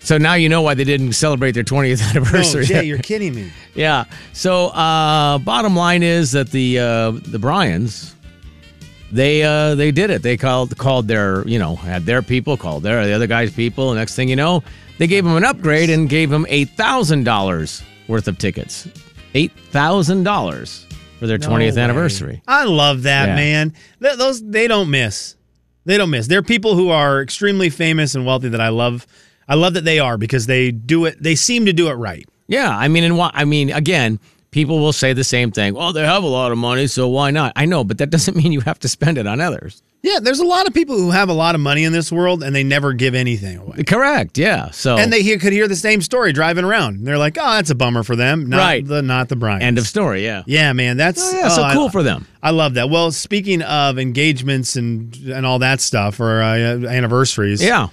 So 0.00 0.16
now 0.16 0.34
you 0.34 0.48
know 0.48 0.62
why 0.62 0.72
they 0.72 0.84
didn't 0.84 1.12
celebrate 1.12 1.52
their 1.52 1.64
20th 1.64 2.00
No, 2.00 2.06
anniversary. 2.10 2.64
Jay, 2.64 2.84
you're 2.84 2.96
kidding 3.02 3.34
me. 3.34 3.50
Yeah. 3.74 4.04
So 4.32 4.68
uh 4.68 5.36
bottom 5.38 5.76
line 5.76 6.02
is 6.02 6.32
that 6.32 6.50
the 6.50 6.78
uh 6.78 7.10
the 7.10 7.38
Bryans 7.38 8.14
they 9.12 9.42
uh 9.42 9.74
they 9.74 9.90
did 9.90 10.08
it. 10.08 10.22
They 10.22 10.38
called 10.38 10.78
called 10.78 11.08
their, 11.08 11.46
you 11.46 11.58
know, 11.58 11.76
had 11.76 12.06
their 12.06 12.22
people, 12.22 12.56
called 12.56 12.84
their 12.84 13.04
the 13.04 13.12
other 13.12 13.26
guy's 13.26 13.52
people, 13.52 13.90
and 13.90 13.98
next 13.98 14.14
thing 14.14 14.30
you 14.30 14.36
know, 14.36 14.62
they 14.96 15.06
gave 15.06 15.26
him 15.26 15.36
an 15.36 15.44
upgrade 15.44 15.90
and 15.90 16.08
gave 16.08 16.32
him 16.32 16.46
eight 16.48 16.70
thousand 16.70 17.24
dollars 17.24 17.82
worth 18.06 18.28
of 18.28 18.38
tickets. 18.38 18.88
Eight 19.34 19.52
thousand 19.52 20.22
dollars 20.22 20.86
for 21.18 21.26
their 21.26 21.38
No 21.38 21.46
twentieth 21.48 21.76
way. 21.76 21.82
anniversary. 21.82 22.42
I 22.46 22.64
love 22.64 23.02
that, 23.04 23.28
Yeah. 23.28 23.34
man. 23.36 23.72
Th- 24.02 24.16
those 24.16 24.42
they 24.42 24.66
don't 24.68 24.90
miss. 24.90 25.34
They 25.84 25.96
don't 25.96 26.10
miss. 26.10 26.26
They're 26.26 26.42
people 26.42 26.74
who 26.74 26.90
are 26.90 27.22
extremely 27.22 27.70
famous 27.70 28.14
and 28.14 28.26
wealthy 28.26 28.48
that 28.50 28.60
I 28.60 28.68
love. 28.68 29.06
I 29.48 29.54
love 29.54 29.74
that 29.74 29.84
they 29.84 29.98
are 29.98 30.18
because 30.18 30.46
they 30.46 30.70
do 30.70 31.06
it. 31.06 31.22
They 31.22 31.34
seem 31.34 31.64
to 31.66 31.72
do 31.72 31.88
it 31.88 31.94
right. 31.94 32.26
Yeah, 32.48 32.76
I 32.76 32.88
mean, 32.88 33.04
and 33.04 33.16
why? 33.16 33.30
I 33.34 33.44
mean, 33.44 33.70
again, 33.70 34.20
people 34.50 34.78
will 34.78 34.92
say 34.92 35.12
the 35.12 35.24
same 35.24 35.50
thing. 35.50 35.74
Well, 35.74 35.92
they 35.92 36.04
have 36.04 36.22
a 36.22 36.26
lot 36.28 36.52
of 36.52 36.58
money, 36.58 36.86
so 36.86 37.08
why 37.08 37.30
not? 37.30 37.52
I 37.56 37.64
know, 37.64 37.84
but 37.84 37.98
that 37.98 38.10
doesn't 38.10 38.36
mean 38.42 38.52
you 38.52 38.60
have 38.60 38.78
to 38.80 38.88
spend 38.88 39.16
it 39.18 39.26
on 39.26 39.40
others. 39.40 39.82
Yeah, 40.00 40.20
there's 40.20 40.38
a 40.38 40.44
lot 40.46 40.68
of 40.68 40.74
people 40.74 40.96
who 40.96 41.10
have 41.10 41.28
a 41.28 41.32
lot 41.32 41.56
of 41.56 41.60
money 41.60 41.82
in 41.82 41.92
this 41.92 42.12
world 42.12 42.44
and 42.44 42.54
they 42.54 42.62
never 42.62 42.92
give 42.92 43.16
anything 43.16 43.58
away. 43.58 43.82
Correct. 43.82 44.38
Yeah. 44.38 44.70
So 44.70 44.96
And 44.96 45.12
they 45.12 45.22
hear, 45.22 45.38
could 45.38 45.52
hear 45.52 45.66
the 45.66 45.74
same 45.74 46.00
story 46.02 46.32
driving 46.32 46.64
around. 46.64 47.04
They're 47.04 47.18
like, 47.18 47.36
"Oh, 47.36 47.52
that's 47.52 47.70
a 47.70 47.74
bummer 47.74 48.04
for 48.04 48.14
them." 48.14 48.48
Not 48.48 48.58
Right. 48.58 48.86
The 48.86 49.02
not 49.02 49.28
the 49.28 49.34
Bryans. 49.34 49.64
end 49.64 49.76
of 49.76 49.86
story. 49.88 50.22
Yeah. 50.24 50.44
Yeah, 50.46 50.72
man, 50.72 50.96
that's 50.98 51.20
Oh, 51.20 51.36
yeah, 51.36 51.48
so 51.48 51.62
I- 51.64 51.74
cool 51.74 51.88
for 51.90 52.04
them. 52.04 52.26
I 52.42 52.50
love 52.50 52.74
that. 52.74 52.90
Well, 52.90 53.10
speaking 53.10 53.60
of 53.62 53.98
engagements 53.98 54.76
and 54.76 55.14
and 55.34 55.44
all 55.44 55.58
that 55.58 55.80
stuff 55.80 56.20
or 56.20 56.42
uh, 56.42 56.56
anniversaries, 56.86 57.62
Yeah. 57.62 57.88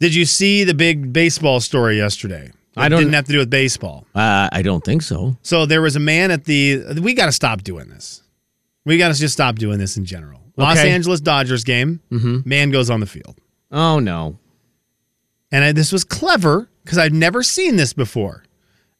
Did 0.00 0.14
you 0.14 0.26
see 0.26 0.62
the 0.64 0.74
big 0.74 1.12
baseball 1.12 1.60
story 1.60 1.96
yesterday? 1.96 2.50
I 2.76 2.88
don't- 2.88 3.00
didn't 3.00 3.14
have 3.14 3.24
to 3.24 3.32
do 3.32 3.38
with 3.38 3.50
baseball. 3.50 4.06
Uh, 4.14 4.48
I 4.52 4.62
don't 4.62 4.84
think 4.84 5.02
so. 5.02 5.36
So 5.42 5.66
there 5.66 5.82
was 5.82 5.96
a 5.96 6.00
man 6.00 6.30
at 6.30 6.44
the. 6.44 7.00
We 7.02 7.14
got 7.14 7.26
to 7.26 7.32
stop 7.32 7.62
doing 7.64 7.88
this. 7.88 8.22
We 8.88 8.98
got 8.98 9.14
to 9.14 9.20
just 9.20 9.34
stop 9.34 9.56
doing 9.56 9.78
this 9.78 9.96
in 9.96 10.04
general. 10.04 10.40
Los 10.56 10.76
Okay. 10.78 10.90
Angeles 10.90 11.20
Dodgers 11.20 11.62
game. 11.64 12.00
Man 12.10 12.70
goes 12.70 12.90
on 12.90 13.00
the 13.00 13.06
field, 13.06 13.38
Oh 13.70 14.00
no. 14.00 14.38
and 15.52 15.64
I, 15.64 15.72
this 15.72 15.92
was 15.92 16.02
clever 16.04 16.68
because 16.84 16.98
I've 16.98 17.12
never 17.12 17.42
seen 17.42 17.76
this 17.76 17.92
before. 17.92 18.44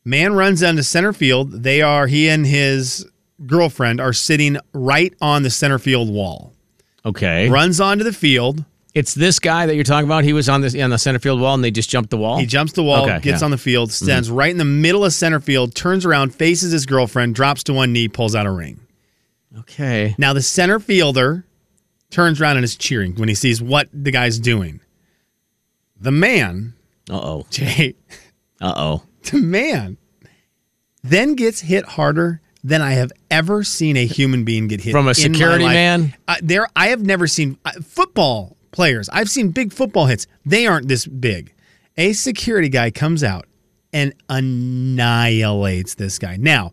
Man 0.05 0.35
runs 0.35 0.61
down 0.61 0.77
to 0.77 0.83
center 0.83 1.13
field. 1.13 1.63
They 1.65 1.83
are 1.83 2.07
he 2.07 2.29
and 2.29 2.47
his 2.47 3.07
girlfriend 3.47 4.01
are 4.01 4.13
sitting 4.13 4.57
right 4.73 5.13
on 5.21 5.43
the 5.43 5.51
center 5.51 5.79
field 5.79 6.11
wall. 6.11 6.55
Okay. 7.05 7.49
Runs 7.49 7.81
onto 7.81 8.05
the 8.05 8.13
field. 8.13 8.65
It's 8.95 9.15
this 9.15 9.39
guy 9.39 9.67
that 9.67 9.75
you're 9.75 9.85
talking 9.85 10.07
about. 10.09 10.25
He 10.25 10.33
was 10.33 10.49
on 10.49 10.61
this 10.61 10.75
on 10.75 10.91
the 10.91 10.99
center 10.99 11.19
field 11.19 11.41
wall, 11.41 11.55
and 11.55 11.63
they 11.63 11.71
just 11.71 11.89
jumped 11.91 12.11
the 12.11 12.17
wall. 12.17 12.39
He 12.39 12.47
jumps 12.47 12.73
the 12.73 12.83
wall, 12.83 13.05
Okay, 13.05 13.15
gets 13.15 13.27
yeah. 13.27 13.35
Mm-hmm. 13.37 13.45
on 13.45 13.51
the 13.53 13.59
field, 13.59 13.93
stands 13.93 14.31
right 14.31 14.51
in 14.51 14.57
the 14.59 14.65
middle 14.65 15.05
of 15.05 15.13
center 15.13 15.41
field, 15.41 15.75
turns 15.75 16.05
around, 16.07 16.35
faces 16.35 16.73
his 16.73 16.85
girlfriend, 16.87 17.35
drops 17.35 17.63
to 17.65 17.73
one 17.75 17.93
knee, 17.93 18.09
pulls 18.09 18.35
out 18.35 18.47
a 18.47 18.51
ring. 18.51 18.81
Okay. 19.61 20.15
Now 20.19 20.33
the 20.33 20.43
center 20.43 20.79
fielder 20.79 21.47
turns 22.11 22.41
around 22.41 22.57
and 22.57 22.65
is 22.65 22.77
cheering 22.77 23.15
when 23.17 23.29
he 23.29 23.35
sees 23.35 23.63
what 23.63 23.89
the 23.93 24.11
guy's 24.11 24.39
doing. 24.39 24.81
The 26.01 26.11
man, 26.13 26.75
Uh 27.11 27.21
oh. 27.21 27.47
Jay, 27.51 27.95
Uh 28.61 28.75
oh. 28.77 29.03
the 29.31 29.39
man 29.39 29.97
then 31.03 31.35
gets 31.35 31.61
hit 31.61 31.85
harder 31.85 32.41
than 32.65 32.83
I 32.83 32.93
have 32.93 33.13
ever 33.31 33.63
seen 33.65 33.97
a 33.97 34.05
human 34.05 34.45
being 34.45 34.67
get 34.69 34.81
hit 34.81 34.93
From 34.93 35.09
a 35.09 35.15
security 35.15 35.65
man? 35.65 36.15
Uh, 36.27 36.37
there, 36.43 36.67
I 36.75 36.89
have 36.89 37.03
never 37.03 37.27
seen 37.27 37.57
uh, 37.65 37.71
football 37.85 38.57
players. 38.73 39.09
I've 39.11 39.31
seen 39.31 39.51
big 39.51 39.73
football 39.73 40.07
hits. 40.07 40.27
They 40.45 40.67
aren't 40.67 40.89
this 40.89 41.07
big. 41.07 41.55
A 41.97 42.13
security 42.13 42.69
guy 42.69 42.91
comes 42.91 43.23
out 43.25 43.47
and 43.93 44.13
annihilates 44.29 45.95
this 45.95 46.19
guy. 46.19 46.37
Now, 46.37 46.73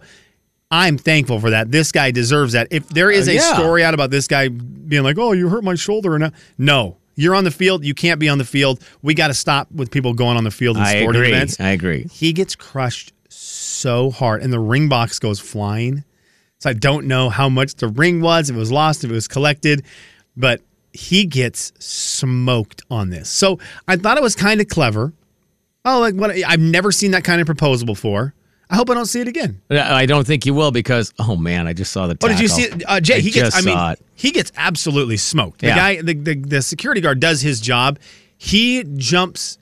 I'm 0.72 0.98
thankful 0.98 1.40
for 1.40 1.52
that. 1.52 1.72
This 1.72 1.92
guy 1.92 2.12
deserves 2.12 2.54
that. 2.54 2.68
If 2.72 2.88
there 2.90 3.12
is 3.12 3.28
Uh, 3.28 3.32
a 3.32 3.34
yeah. 3.36 3.54
story 3.54 3.84
out 3.84 3.94
about 3.94 4.10
this 4.12 4.28
guy 4.28 4.48
being 4.50 5.04
like, 5.04 5.18
"Oh, 5.18 5.32
you 5.32 5.50
hurt 5.50 5.64
my 5.64 5.76
shoulder," 5.76 6.16
and 6.16 6.32
no, 6.58 6.98
you're 7.16 7.36
on 7.36 7.44
the 7.44 7.52
field. 7.52 7.86
You 7.86 7.94
can't 7.94 8.20
be 8.20 8.28
on 8.30 8.38
the 8.40 8.46
field. 8.46 8.80
We 9.02 9.14
got 9.14 9.28
to 9.28 9.34
stop 9.34 9.72
with 9.72 9.92
people 9.92 10.14
going 10.14 10.38
on 10.38 10.44
the 10.44 10.52
field 10.52 10.78
in 10.78 10.84
I 10.84 11.00
sporting 11.02 11.22
agree. 11.22 11.34
events. 11.34 11.60
I 11.60 11.70
agree. 11.70 12.08
He 12.12 12.34
gets 12.34 12.56
crushed 12.56 13.14
so 13.30 14.10
hard, 14.12 14.42
and 14.42 14.52
the 14.52 14.60
ring 14.60 14.90
box 14.90 15.20
goes 15.20 15.40
flying. 15.40 16.04
So 16.60 16.70
I 16.70 16.74
don't 16.74 17.06
know 17.06 17.30
how 17.30 17.48
much 17.50 17.76
the 17.76 17.88
ring 17.88 18.22
was, 18.22 18.50
if 18.50 18.56
it 18.56 18.60
was 18.60 18.72
lost, 18.72 19.04
if 19.04 19.12
it 19.12 19.14
was 19.14 19.28
collected, 19.28 19.84
but 20.38 20.62
he 20.94 21.26
gets 21.26 21.74
smoked 21.80 22.82
on 22.90 23.10
this. 23.10 23.30
So 23.30 23.60
I 23.88 23.98
thought 23.98 24.18
it 24.18 24.24
was 24.24 24.36
kind 24.36 24.62
of 24.62 24.68
clever. 24.68 25.14
Oh, 25.84 26.00
like 26.00 26.16
what? 26.16 26.32
I've 26.32 26.60
never 26.60 26.92
seen 26.92 27.12
that 27.12 27.24
kind 27.24 27.40
of 27.42 27.46
proposal 27.46 27.86
before. 27.86 28.34
I 28.70 28.76
hope 28.76 28.90
I 28.90 28.94
don't 28.96 29.06
see 29.06 29.22
it 29.22 29.28
again. 29.28 29.62
I 29.70 30.06
don't 30.06 30.26
think 30.26 30.46
you 30.46 30.54
will 30.54 30.72
because 30.72 31.14
oh 31.20 31.36
man, 31.36 31.68
I 31.68 31.74
just 31.74 31.92
saw 31.92 32.08
the. 32.08 32.18
Oh, 32.24 32.28
did 32.28 32.40
you 32.40 32.48
see 32.48 32.64
it? 32.64 32.84
Uh, 32.88 33.00
Jay, 33.00 33.18
I 33.18 33.20
he 33.20 33.30
gets. 33.32 33.56
I 33.56 33.62
mean, 33.62 33.96
he 34.16 34.32
gets 34.32 34.52
absolutely 34.58 35.18
smoked. 35.18 35.62
The 35.62 35.68
Yeah. 35.68 35.76
guy, 35.76 36.02
the, 36.02 36.14
the 36.14 36.36
the 36.36 36.62
security 36.62 37.02
guard, 37.02 37.20
does 37.20 37.42
his 37.42 37.60
job. 37.62 38.00
He 38.38 38.84
jumps 38.84 39.60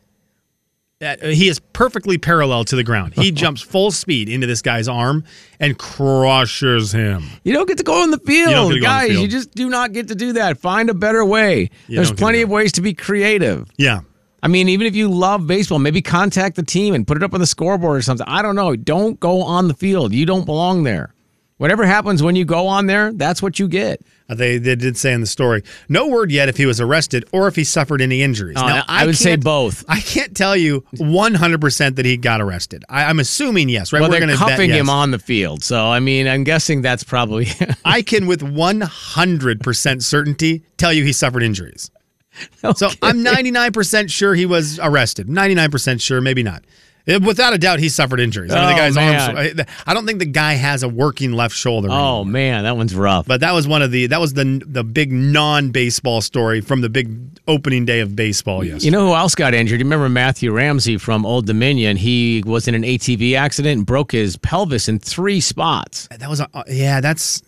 uh, 1.01 1.17
he 1.27 1.49
is 1.49 1.59
perfectly 1.59 2.17
parallel 2.17 2.63
to 2.65 2.75
the 2.77 2.83
ground. 2.83 3.13
He 3.13 3.31
jumps 3.43 3.61
full 3.61 3.91
speed 3.91 4.29
into 4.29 4.47
this 4.47 4.61
guy's 4.61 4.87
arm 4.87 5.25
and 5.59 5.77
crushes 5.77 6.91
him. 6.93 7.23
You 7.43 7.53
don't 7.53 7.67
get 7.67 7.77
to 7.79 7.83
go 7.83 8.01
on 8.03 8.11
the 8.11 8.19
field, 8.19 8.49
You 8.51 8.55
don't 8.55 8.69
get 8.69 8.75
to 8.75 8.79
go 8.81 8.87
on 8.87 8.93
the 8.93 9.07
guys. 9.07 9.09
field. 9.09 9.21
You 9.23 9.27
just 9.27 9.51
do 9.53 9.69
not 9.69 9.91
get 9.91 10.07
to 10.09 10.15
do 10.15 10.33
that. 10.33 10.59
Find 10.59 10.89
a 10.89 10.93
better 10.93 11.25
way. 11.25 11.69
You 11.87 11.97
There's 11.97 12.11
plenty 12.11 12.41
of 12.41 12.49
ways 12.49 12.71
to 12.73 12.81
be 12.81 12.93
creative. 12.93 13.69
Yeah. 13.77 14.01
I 14.43 14.49
mean, 14.49 14.67
even 14.67 14.85
if 14.85 14.93
you 14.93 15.09
love 15.09 15.47
baseball, 15.47 15.79
maybe 15.79 16.01
contact 16.01 16.57
the 16.57 16.63
team 16.63 16.93
and 16.93 17.07
put 17.07 17.15
it 17.15 17.23
up 17.23 17.33
on 17.33 17.39
the 17.39 17.47
scoreboard 17.47 17.97
or 17.97 18.01
something. 18.01 18.27
I 18.27 18.41
don't 18.41 18.57
know. 18.57 18.75
Don't 18.75 19.17
go 19.17 19.41
on 19.41 19.69
the 19.69 19.73
field. 19.73 20.13
You 20.13 20.25
don't 20.25 20.45
belong 20.45 20.83
there. 20.83 21.13
Whatever 21.57 21.85
happens 21.85 22.21
when 22.21 22.35
you 22.35 22.43
go 22.43 22.67
on 22.67 22.87
there, 22.87 23.13
that's 23.13 23.41
what 23.41 23.57
you 23.57 23.69
get. 23.69 24.01
Uh, 24.27 24.35
They, 24.35 24.57
they 24.57 24.75
did 24.75 24.97
say 24.97 25.13
in 25.13 25.21
the 25.21 25.27
story, 25.27 25.63
no 25.87 26.09
word 26.09 26.29
yet 26.29 26.49
if 26.49 26.57
he 26.57 26.65
was 26.65 26.81
arrested 26.81 27.23
or 27.31 27.47
if 27.47 27.55
he 27.55 27.63
suffered 27.63 28.01
any 28.01 28.21
injuries. 28.21 28.57
Oh, 28.59 28.67
Now, 28.67 28.83
I 28.85 29.05
would 29.05 29.15
say 29.15 29.37
both. 29.37 29.85
I 29.87 30.01
can't 30.01 30.35
tell 30.35 30.57
you 30.57 30.81
100% 30.95 31.95
that 31.95 32.05
he 32.05 32.17
got 32.17 32.41
arrested. 32.41 32.83
I, 32.89 33.05
I'm 33.05 33.19
assuming 33.21 33.69
yes, 33.69 33.93
right? 33.93 34.01
well, 34.01 34.09
We're 34.09 34.25
they're 34.25 34.35
cuffing 34.35 34.71
him 34.71 34.89
on 34.89 35.11
the 35.11 35.19
field. 35.19 35.63
So, 35.63 35.87
I 35.87 36.01
mean, 36.01 36.27
I'm 36.27 36.43
guessing 36.43 36.81
that's 36.81 37.05
probably. 37.05 37.47
I 37.85 38.01
can 38.01 38.27
with 38.27 38.41
100% 38.41 40.03
certainty 40.03 40.63
tell 40.75 40.91
you 40.91 41.05
he 41.05 41.13
suffered 41.13 41.43
injuries. 41.43 41.91
So 42.75 42.89
I'm 43.01 43.23
99% 43.23 44.09
sure 44.09 44.33
he 44.35 44.45
was 44.45 44.79
arrested. 44.81 45.27
99% 45.27 46.01
sure, 46.01 46.19
maybe 46.21 46.43
not. 46.43 46.63
Without 47.05 47.51
a 47.51 47.57
doubt, 47.57 47.79
he 47.79 47.89
suffered 47.89 48.21
injuries. 48.21 48.53
I 48.53 48.59
mean, 48.65 48.67
the 48.69 48.73
Oh, 48.75 48.77
guy's 48.77 48.95
arms. 49.57 49.61
I 49.85 49.93
don't 49.93 50.05
think 50.05 50.19
the 50.19 50.25
guy 50.25 50.53
has 50.53 50.83
a 50.83 50.87
working 50.87 51.33
left 51.33 51.53
shoulder. 51.53 51.89
oh, 51.91 51.93
anymore. 52.21 52.25
man, 52.25 52.63
that 52.63 52.77
one's 52.77 52.95
rough. 52.95 53.25
But 53.27 53.41
that 53.41 53.51
was 53.51 53.67
one 53.67 53.81
of 53.81 53.91
the 53.91 54.07
that 54.07 54.21
was 54.21 54.33
the 54.35 54.61
the 54.65 54.85
big 54.85 55.11
non-baseball 55.11 56.21
story 56.21 56.61
from 56.61 56.79
the 56.79 56.87
big 56.87 57.13
opening 57.45 57.83
day 57.83 57.99
of 57.99 58.15
baseball. 58.15 58.63
Yes. 58.63 58.85
You 58.85 58.91
know 58.91 59.07
who 59.09 59.13
else 59.15 59.35
got 59.35 59.53
injured? 59.53 59.79
You 59.81 59.85
remember 59.85 60.07
Matthew 60.07 60.53
Ramsey 60.53 60.97
from 60.97 61.25
Old 61.25 61.45
Dominion? 61.45 61.97
He 61.97 62.41
was 62.45 62.69
in 62.69 62.73
an 62.73 62.83
ATV 62.83 63.35
accident 63.35 63.77
and 63.79 63.85
broke 63.85 64.13
his 64.13 64.37
pelvis 64.37 64.87
in 64.87 64.97
three 64.99 65.41
spots. 65.41 66.07
that 66.07 66.29
was 66.29 66.39
a, 66.39 66.47
yeah. 66.69 67.01
That's 67.01 67.41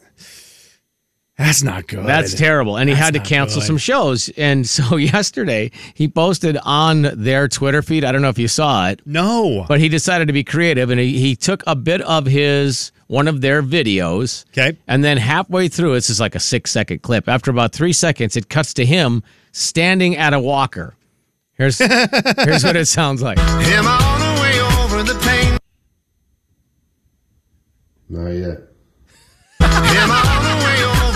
that's 1.38 1.64
not 1.64 1.88
good. 1.88 2.06
That's 2.06 2.34
terrible. 2.34 2.78
And 2.78 2.88
he 2.88 2.96
That's 2.96 3.06
had 3.06 3.14
to 3.16 3.20
cancel 3.20 3.60
good. 3.60 3.68
some 3.68 3.78
shows. 3.78 4.30
And 4.38 4.66
so 4.70 4.96
yesterday, 4.96 5.72
he 5.94 6.08
posted 6.08 6.58
on 6.64 7.02
their 7.14 7.50
Twitter 7.50 7.82
feed. 7.82 8.06
I 8.06 8.14
don't 8.14 8.22
know 8.22 8.30
if 8.30 8.40
you 8.40 8.48
saw 8.48 8.88
it, 8.90 9.02
No. 9.06 9.66
but 9.68 9.80
he 9.82 9.90
decided 9.90 10.28
to 10.28 10.34
be 10.34 10.46
creative 10.46 10.90
and 10.90 11.00
he, 11.00 11.20
he 11.20 11.36
took 11.36 11.62
a 11.68 11.76
bit 11.76 12.00
of 12.02 12.26
his 12.26 12.94
one 13.08 13.28
of 13.28 13.42
their 13.42 13.62
videos. 13.62 14.46
Okay. 14.52 14.78
And 14.88 15.04
then 15.04 15.18
halfway 15.18 15.68
through, 15.68 15.94
this 15.94 16.10
is 16.10 16.20
like 16.22 16.36
a 16.36 16.40
six 16.40 16.72
second 16.72 17.02
clip. 17.02 17.28
After 17.28 17.52
about 17.52 17.74
three 17.74 17.94
seconds, 17.94 18.38
it 18.38 18.48
cuts 18.50 18.74
to 18.76 18.86
him 18.86 19.22
standing 19.52 20.16
at 20.16 20.34
a 20.34 20.40
walker. 20.40 20.96
Here's 21.58 21.78
here's 21.80 22.64
what 22.64 22.76
it 22.76 22.88
sounds 22.88 23.22
like. 23.22 23.38
Him 23.40 23.86
all 23.88 24.36
the 24.36 24.42
way 24.42 24.60
over 24.84 25.04
the 25.04 25.18
pain. 25.24 25.58
Not 28.10 28.30
yet. 28.32 28.60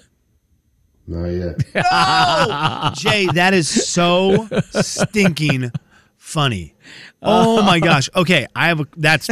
Not 1.07 1.25
yet. 1.27 2.95
Jay, 2.95 3.27
that 3.33 3.53
is 3.53 3.67
so 3.67 4.47
stinking 4.71 5.71
funny. 6.17 6.75
Oh 7.21 7.61
my 7.63 7.79
gosh. 7.79 8.09
Okay, 8.15 8.47
I 8.55 8.67
have 8.67 8.79
a 8.79 8.87
that's 8.95 9.27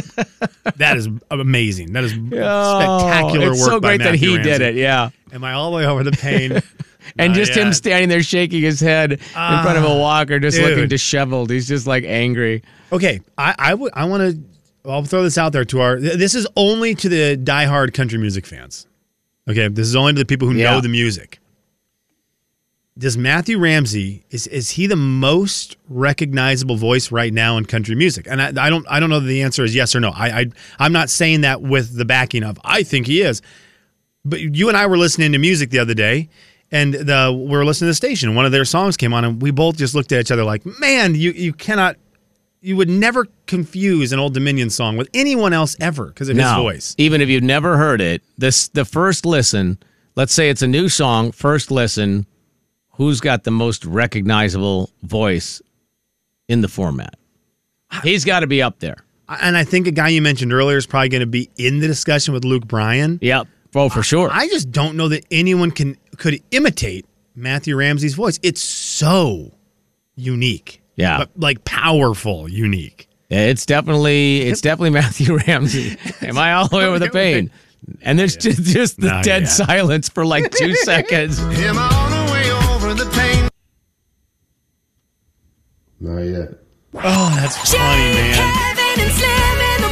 that 0.76 0.98
is 0.98 1.08
amazing. 1.32 1.94
That 1.94 2.04
is 2.04 2.12
spectacular 2.12 3.48
Oh, 3.48 3.52
it's 3.52 3.60
work. 3.62 3.70
so 3.70 3.80
by 3.80 3.90
great 3.90 3.98
that 4.00 4.12
Matthew 4.14 4.38
he 4.38 4.44
did 4.44 4.62
it. 4.62 4.76
Yeah. 4.76 5.12
Am 5.32 5.44
I 5.44 5.54
all 5.54 5.72
the 5.72 5.78
way 5.78 5.86
over 5.86 6.04
the 6.04 6.12
pain? 6.12 6.62
And 7.18 7.32
Not 7.32 7.38
just 7.38 7.56
him 7.56 7.72
standing 7.72 8.10
there 8.10 8.22
shaking 8.22 8.62
his 8.62 8.82
head 8.82 9.14
in 9.14 9.18
front 9.20 9.78
of 9.78 9.86
a 9.86 9.98
walker, 9.98 10.42
just 10.42 10.60
looking 10.60 10.84
Ah, 10.84 10.88
disheveled. 10.88 11.50
He's 11.50 11.66
just 11.66 11.88
like 11.88 12.04
angry. 12.04 12.64
Okay, 12.92 13.22
I 13.38 13.56
I 13.58 13.74
would 13.76 13.94
I 13.96 14.04
want 14.06 14.24
to. 14.30 14.44
I'll 14.88 15.04
throw 15.04 15.24
this 15.24 15.38
out 15.38 15.52
there 15.54 15.66
to 15.66 15.82
our. 15.82 16.00
This 16.00 16.34
is 16.36 16.48
only 16.56 16.96
to 16.96 17.10
the 17.10 17.38
diehard 17.38 17.94
country 17.94 18.18
music 18.18 18.46
fans. 18.46 18.88
Okay, 19.50 19.68
this 19.68 19.88
is 19.88 19.96
only 19.96 20.14
to 20.14 20.20
the 20.20 20.26
people 20.26 20.48
who 20.48 20.56
Yeah. 20.56 20.72
know 20.72 20.82
the 20.82 20.90
music. 20.90 21.40
Does 22.98 23.16
Matthew 23.16 23.60
Ramsey 23.60 24.24
is 24.32 24.48
is 24.48 24.72
he 24.72 24.88
the 24.88 24.96
most 24.96 25.78
recognizable 25.88 26.78
voice 26.78 27.12
right 27.12 27.32
now 27.32 27.58
in 27.58 27.66
country 27.66 27.94
music? 27.94 28.28
And 28.30 28.42
I, 28.42 28.48
I 28.66 28.70
don't 28.72 28.86
I 28.90 29.00
don't 29.00 29.12
know 29.12 29.20
that 29.20 29.28
the 29.28 29.44
answer 29.44 29.64
is 29.64 29.76
yes 29.76 29.96
or 29.96 30.00
no. 30.00 30.10
I, 30.10 30.40
I 30.42 30.46
I'm 30.80 30.94
not 30.94 31.12
saying 31.12 31.42
that 31.42 31.62
with 31.62 31.96
the 31.96 32.06
backing 32.06 32.44
of 32.44 32.58
I 32.64 32.82
think 32.82 33.06
he 33.06 33.22
is. 33.22 33.42
But 34.26 34.40
you 34.42 34.68
and 34.68 34.76
I 34.76 34.88
were 34.88 34.98
listening 34.98 35.32
to 35.34 35.38
music 35.38 35.70
the 35.70 35.78
other 35.80 35.94
day, 35.94 36.28
and 36.72 36.94
the 36.96 37.32
we 37.38 37.50
were 37.56 37.64
listening 37.64 37.86
to 37.88 37.92
the 37.92 37.96
station. 37.96 38.34
One 38.34 38.46
of 38.46 38.52
their 38.52 38.66
songs 38.66 38.98
came 38.98 39.14
on, 39.14 39.24
and 39.24 39.42
we 39.42 39.52
both 39.52 39.78
just 39.78 39.94
looked 39.94 40.12
at 40.12 40.20
each 40.20 40.32
other 40.32 40.44
like, 40.44 40.66
"Man, 40.66 41.14
you 41.14 41.32
you 41.32 41.54
cannot, 41.54 41.98
you 42.68 42.76
would 42.76 42.90
never 42.90 43.26
confuse 43.46 44.12
an 44.12 44.20
Old 44.20 44.34
Dominion 44.34 44.70
song 44.70 44.98
with 44.98 45.10
anyone 45.14 45.54
else 45.54 45.76
ever 45.80 46.08
because 46.08 46.30
of 46.30 46.38
his 46.38 46.52
voice." 46.52 46.96
even 46.98 47.22
if 47.22 47.30
you've 47.30 47.44
never 47.44 47.78
heard 47.78 48.02
it, 48.02 48.22
this 48.38 48.68
the 48.70 48.86
first 48.86 49.26
listen. 49.26 49.78
Let's 50.16 50.34
say 50.34 50.50
it's 50.50 50.62
a 50.62 50.68
new 50.68 50.90
song. 50.90 51.32
First 51.32 51.72
listen. 51.72 52.26
Who's 52.94 53.22
got 53.22 53.44
the 53.44 53.52
most 53.52 53.86
recognizable 53.86 54.90
voice 55.04 55.62
in 56.48 56.62
the 56.62 56.68
format? 56.68 57.16
He's 58.04 58.26
got 58.26 58.40
to 58.40 58.48
be 58.48 58.62
up 58.62 58.80
there. 58.80 58.98
And 59.30 59.56
I 59.56 59.64
think 59.64 59.88
a 59.88 59.92
guy 59.92 60.10
you 60.10 60.22
mentioned 60.22 60.52
earlier 60.52 60.78
is 60.78 60.88
probably 60.88 61.10
going 61.10 61.22
to 61.22 61.28
be 61.28 61.50
in 61.58 61.80
the 61.80 61.88
discussion 61.88 62.34
with 62.34 62.44
Luke 62.44 62.68
Bryan. 62.68 63.20
Yep. 63.22 63.48
Oh, 63.76 63.90
for 63.90 64.02
sure. 64.02 64.30
I 64.32 64.48
just 64.48 64.72
don't 64.72 64.96
know 64.98 65.10
that 65.10 65.26
anyone 65.30 65.72
can 65.72 65.98
could 66.18 66.42
imitate 66.52 67.06
Matthew 67.36 67.76
Ramsey's 67.76 68.16
voice. 68.16 68.40
It's 68.42 68.62
so 68.62 69.52
unique. 70.16 70.82
Yeah. 70.98 71.20
but 71.20 71.30
like 71.38 71.64
powerful, 71.64 72.50
unique. 72.50 73.08
It's 73.30 73.66
definitely 73.66 74.42
it's 74.42 74.60
definitely 74.62 74.90
Matthew 75.02 75.38
Ramsey. 75.38 75.98
Am 76.22 76.38
I 76.38 76.54
all 76.54 76.68
the 76.68 76.78
way 76.78 76.86
over 76.86 77.00
the 77.00 77.10
pain? 77.14 77.50
And 78.02 78.18
there's 78.20 78.36
just, 78.36 78.64
just 78.64 79.00
the 79.00 79.08
Not 79.08 79.24
dead 79.24 79.44
yet. 79.44 79.48
silence 79.48 80.10
for 80.10 80.26
like 80.26 80.52
two 80.52 80.76
seconds. 80.84 81.38
Him 81.38 81.78
all 81.78 82.10
the 82.10 82.32
way 82.34 82.52
over 82.76 82.94
the 82.94 83.10
pain. 83.12 83.48
Not 86.00 86.22
yet. 86.22 86.50
Oh, 86.96 87.32
that's 87.40 87.72
funny, 87.72 88.14
man. 88.14 89.87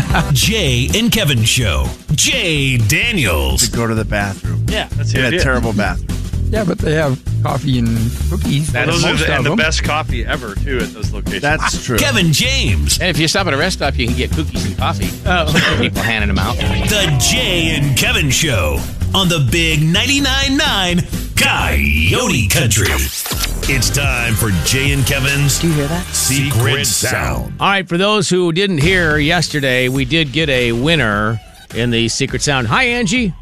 Jay 0.32 0.88
and 0.94 1.10
Kevin 1.12 1.44
Show. 1.44 1.86
Jay 2.12 2.76
Daniels. 2.78 3.68
To 3.68 3.76
go 3.76 3.86
to 3.86 3.94
the 3.94 4.04
bathroom. 4.04 4.64
Yeah, 4.68 4.88
that's 4.92 5.12
the 5.12 5.18
In 5.18 5.24
a 5.24 5.28
idea. 5.28 5.40
terrible 5.42 5.72
bathroom. 5.72 6.08
Yeah, 6.50 6.64
but 6.64 6.78
they 6.78 6.94
have 6.94 7.20
coffee 7.42 7.78
and 7.80 7.88
cookies. 8.30 8.72
Well, 8.72 8.86
those 8.86 9.04
are 9.04 9.16
the, 9.16 9.24
of 9.24 9.30
and 9.30 9.46
the 9.46 9.56
best 9.56 9.82
coffee 9.82 10.24
ever 10.24 10.54
too 10.54 10.78
at 10.78 10.92
those 10.92 11.12
locations. 11.12 11.42
That's 11.42 11.84
true. 11.84 11.98
Kevin 11.98 12.32
James. 12.32 12.98
And 13.00 13.08
if 13.08 13.18
you 13.18 13.26
stop 13.26 13.46
at 13.48 13.54
a 13.54 13.56
rest 13.56 13.78
stop, 13.78 13.96
you 13.98 14.06
can 14.06 14.16
get 14.16 14.30
cookies 14.30 14.64
and 14.64 14.76
coffee. 14.76 15.08
Oh. 15.26 15.76
People 15.80 16.02
handing 16.02 16.28
them 16.28 16.38
out. 16.38 16.56
The 16.56 17.16
Jay 17.18 17.70
and 17.76 17.96
Kevin 17.98 18.30
Show 18.30 18.78
on 19.14 19.28
the 19.28 19.46
Big 19.50 19.80
99.9 19.80 21.36
Coyote 21.36 22.48
Country. 22.48 23.53
It's 23.66 23.88
time 23.88 24.34
for 24.34 24.50
Jay 24.66 24.92
and 24.92 25.06
Kevin's 25.06 25.58
Do 25.58 25.68
you 25.68 25.72
hear 25.72 25.88
that? 25.88 26.04
Secret 26.08 26.84
Sound. 26.84 27.54
All 27.58 27.70
right, 27.70 27.88
for 27.88 27.96
those 27.96 28.28
who 28.28 28.52
didn't 28.52 28.82
hear 28.82 29.16
yesterday, 29.16 29.88
we 29.88 30.04
did 30.04 30.32
get 30.32 30.50
a 30.50 30.72
winner 30.72 31.40
in 31.74 31.90
the 31.90 32.08
Secret 32.08 32.42
Sound. 32.42 32.66
Hi, 32.66 32.84
Angie. 32.84 33.32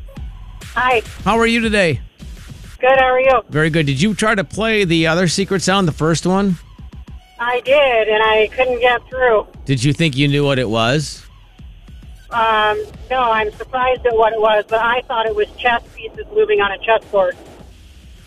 Hi. 0.74 1.02
How 1.24 1.36
are 1.40 1.46
you 1.48 1.58
today? 1.58 2.00
Good. 2.78 2.96
How 3.00 3.06
are 3.06 3.20
you? 3.20 3.42
Very 3.48 3.68
good. 3.68 3.84
Did 3.86 4.00
you 4.00 4.14
try 4.14 4.36
to 4.36 4.44
play 4.44 4.84
the 4.84 5.08
other 5.08 5.26
Secret 5.26 5.60
Sound, 5.60 5.88
the 5.88 5.92
first 5.92 6.24
one? 6.24 6.56
I 7.40 7.60
did, 7.62 8.06
and 8.06 8.22
I 8.22 8.48
couldn't 8.52 8.78
get 8.78 9.04
through. 9.08 9.48
Did 9.64 9.82
you 9.82 9.92
think 9.92 10.16
you 10.16 10.28
knew 10.28 10.44
what 10.44 10.60
it 10.60 10.70
was? 10.70 11.26
Um, 12.30 12.80
no, 13.10 13.22
I'm 13.22 13.50
surprised 13.54 14.06
at 14.06 14.16
what 14.16 14.32
it 14.32 14.40
was, 14.40 14.64
but 14.68 14.78
I 14.78 15.02
thought 15.02 15.26
it 15.26 15.34
was 15.34 15.50
chess 15.58 15.82
pieces 15.96 16.26
moving 16.32 16.60
on 16.60 16.70
a 16.70 16.78
chessboard. 16.78 17.36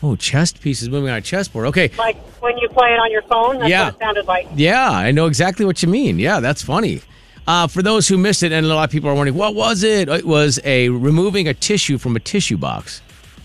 Oh, 0.03 0.15
chest 0.15 0.61
pieces 0.61 0.89
moving 0.89 1.09
on 1.09 1.17
a 1.17 1.21
chessboard. 1.21 1.67
Okay. 1.67 1.89
Like 1.97 2.17
when 2.41 2.57
you 2.57 2.69
play 2.69 2.89
it 2.93 2.99
on 2.99 3.11
your 3.11 3.21
phone, 3.23 3.59
that's 3.59 3.69
Yeah. 3.69 3.85
what 3.85 3.95
it 3.95 3.99
sounded 3.99 4.25
like. 4.27 4.47
Yeah, 4.55 4.89
I 4.89 5.11
know 5.11 5.25
exactly 5.25 5.65
what 5.65 5.81
you 5.81 5.87
mean. 5.89 6.19
Yeah, 6.19 6.39
that's 6.39 6.61
funny. 6.61 7.01
Uh, 7.47 7.67
for 7.67 7.81
those 7.81 8.07
who 8.07 8.17
missed 8.17 8.43
it, 8.43 8.51
and 8.51 8.65
a 8.65 8.69
lot 8.69 8.83
of 8.85 8.89
people 8.91 9.09
are 9.09 9.13
wondering, 9.13 9.37
what 9.37 9.53
was 9.55 9.83
it? 9.83 10.09
It 10.09 10.25
was 10.25 10.59
a 10.63 10.89
removing 10.89 11.47
a 11.47 11.53
tissue 11.53 11.97
from 11.97 12.15
a 12.15 12.19
tissue 12.19 12.57
box. 12.57 13.01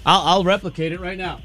I'll, 0.06 0.20
I'll 0.22 0.44
replicate 0.44 0.92
it 0.92 1.00
right 1.00 1.18
now. 1.18 1.40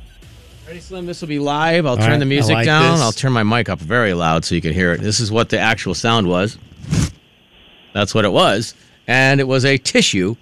Ready, 0.65 0.79
Slim? 0.79 1.05
This 1.05 1.21
will 1.21 1.27
be 1.27 1.37
live. 1.37 1.85
I'll 1.85 1.91
All 1.91 1.97
turn 1.97 2.11
right, 2.11 2.17
the 2.19 2.25
music 2.25 2.55
like 2.55 2.65
down. 2.65 2.93
this. 2.93 3.01
I'll 3.01 3.11
turn 3.11 3.33
my 3.33 3.43
mic 3.43 3.69
up 3.69 3.79
very 3.79 4.13
loud 4.13 4.45
so 4.45 4.55
you 4.55 4.61
can 4.61 4.73
hear 4.73 4.93
it. 4.93 5.01
This 5.01 5.19
is 5.19 5.31
what 5.31 5.49
the 5.49 5.59
actual 5.59 5.93
sound 5.93 6.27
was. 6.27 6.57
That's 7.93 8.15
what 8.15 8.25
it 8.25 8.31
was. 8.31 8.73
And 9.07 9.39
it 9.39 9.47
was 9.47 9.63
a 9.65 9.77
tissue 9.77 10.35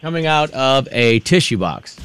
coming 0.00 0.26
out 0.26 0.50
of 0.52 0.86
a 0.92 1.18
tissue 1.20 1.58
box. 1.58 1.96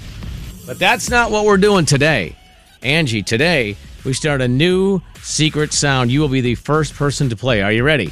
But 0.70 0.78
that's 0.78 1.10
not 1.10 1.32
what 1.32 1.46
we're 1.46 1.58
doing 1.58 1.86
today. 1.86 2.36
Angie, 2.84 3.24
today 3.24 3.76
we 4.06 4.14
start 4.14 4.40
a 4.40 4.48
new 4.48 5.02
secret 5.20 5.74
sound. 5.74 6.12
You 6.12 6.22
will 6.22 6.30
be 6.30 6.42
the 6.42 6.54
first 6.54 6.94
person 6.94 7.28
to 7.30 7.36
play. 7.36 7.64
Are 7.64 7.72
you 7.72 7.84
ready? 7.84 8.12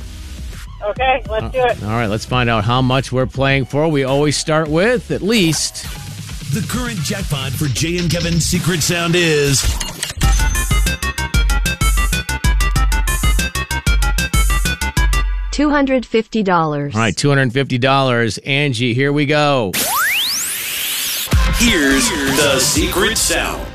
Okay, 0.83 1.23
let's 1.29 1.53
do 1.53 1.59
it. 1.59 1.83
All 1.83 1.89
right, 1.89 2.07
let's 2.07 2.25
find 2.25 2.49
out 2.49 2.63
how 2.63 2.81
much 2.81 3.11
we're 3.11 3.27
playing 3.27 3.65
for. 3.65 3.87
We 3.87 4.05
always 4.05 4.37
start 4.37 4.69
with 4.69 5.11
at 5.11 5.21
least 5.21 5.83
The 6.51 6.65
current 6.67 6.97
jackpot 7.01 7.51
for 7.51 7.65
Jay 7.65 7.99
and 7.99 8.09
Kevin's 8.09 8.43
secret 8.43 8.81
sound 8.81 9.13
is 9.13 9.61
$250. 15.51 16.95
All 16.95 16.99
right, 16.99 17.15
$250. 17.15 18.39
Angie, 18.47 18.95
here 18.95 19.13
we 19.13 19.27
go. 19.27 19.73
Here's 21.59 22.07
the 22.37 22.59
secret 22.59 23.17
sound. 23.17 23.65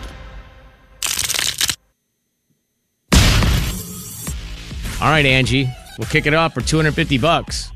All 5.01 5.09
right, 5.11 5.27
Angie, 5.27 5.69
we'll 5.99 6.07
kick 6.07 6.27
it 6.27 6.35
off 6.35 6.55
for 6.55 6.61
250 6.61 7.19
bucks. 7.19 7.73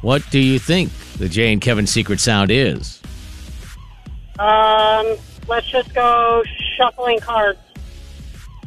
What 0.00 0.22
do 0.30 0.38
you 0.38 0.58
think 0.58 0.90
the 1.18 1.28
Jay 1.28 1.52
and 1.52 1.60
Kevin 1.60 1.86
secret 1.86 2.20
sound 2.20 2.50
is? 2.50 3.02
Um, 4.38 5.16
let's 5.46 5.66
just 5.68 5.92
go 5.94 6.42
shuffling 6.76 7.20
cards. 7.20 7.58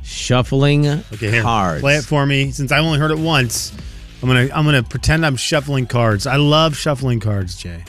Shuffling 0.03 0.86
Okay, 0.88 1.32
here, 1.32 1.41
cards. 1.41 1.82
play 1.82 1.95
it 1.95 2.03
for 2.03 2.23
me. 2.27 2.51
Since 2.51 2.71
I 2.71 2.77
only 2.77 2.99
heard 2.99 3.10
it 3.10 3.17
once, 3.17 3.73
I'm 4.21 4.27
gonna 4.27 4.49
I'm 4.53 4.63
gonna 4.65 4.84
pretend 4.84 5.25
I'm 5.25 5.36
shuffling 5.38 5.88
cards. 5.88 6.27
I 6.27 6.36
love 6.36 6.77
shuffling 6.77 7.19
cards, 7.19 7.56
Jay. 7.58 7.84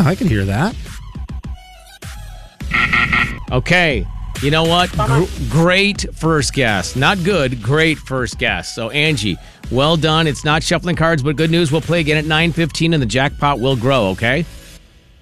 Yeah, 0.00 0.08
I 0.08 0.14
can 0.14 0.28
hear 0.28 0.46
that. 0.46 0.74
Okay. 3.52 4.06
You 4.40 4.50
know 4.50 4.64
what? 4.64 4.90
Gr- 4.92 5.24
great 5.50 6.06
first 6.14 6.54
guess. 6.54 6.96
Not 6.96 7.22
good, 7.22 7.62
great 7.62 7.98
first 7.98 8.38
guess. 8.38 8.74
So 8.74 8.88
Angie, 8.90 9.36
well 9.70 9.98
done. 9.98 10.26
It's 10.26 10.42
not 10.44 10.62
shuffling 10.62 10.96
cards, 10.96 11.22
but 11.22 11.36
good 11.36 11.50
news. 11.50 11.70
We'll 11.70 11.82
play 11.82 12.00
again 12.00 12.16
at 12.16 12.24
9:15 12.24 12.94
and 12.94 13.02
the 13.02 13.06
jackpot 13.06 13.60
will 13.60 13.76
grow, 13.76 14.06
okay? 14.08 14.46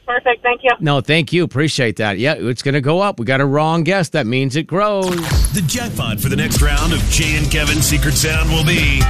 Perfect. 0.06 0.42
Thank 0.42 0.62
you. 0.62 0.70
No, 0.78 1.00
thank 1.00 1.32
you. 1.32 1.42
Appreciate 1.42 1.96
that. 1.96 2.18
Yeah, 2.18 2.34
it's 2.34 2.62
going 2.62 2.74
to 2.74 2.80
go 2.80 3.00
up. 3.00 3.18
We 3.18 3.26
got 3.26 3.40
a 3.40 3.46
wrong 3.46 3.82
guess. 3.82 4.10
That 4.10 4.26
means 4.26 4.54
it 4.56 4.66
grows. 4.68 5.10
The 5.52 5.62
jackpot 5.66 6.20
for 6.20 6.28
the 6.28 6.36
next 6.36 6.62
round 6.62 6.92
of 6.92 7.00
Jay 7.10 7.36
and 7.36 7.50
Kevin's 7.50 7.84
secret 7.84 8.14
sound 8.14 8.48
will 8.50 8.64
be 8.64 9.02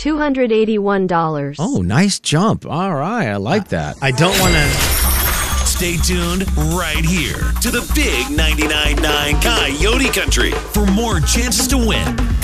$281. 0.00 1.56
Oh, 1.58 1.82
nice 1.82 2.18
jump. 2.18 2.64
All 2.64 2.94
right. 2.94 3.26
I 3.26 3.36
like 3.36 3.68
that. 3.68 3.96
I 4.00 4.10
don't 4.10 4.38
want 4.40 4.54
to. 4.54 5.10
Stay 5.66 5.96
tuned 5.98 6.46
right 6.74 7.04
here 7.04 7.38
to 7.60 7.70
the 7.70 7.80
Big 7.94 8.26
99.9 8.26 9.42
Coyote 9.42 10.08
Country 10.08 10.52
for 10.52 10.86
more 10.86 11.20
chances 11.20 11.68
to 11.68 11.76
win. 11.76 12.39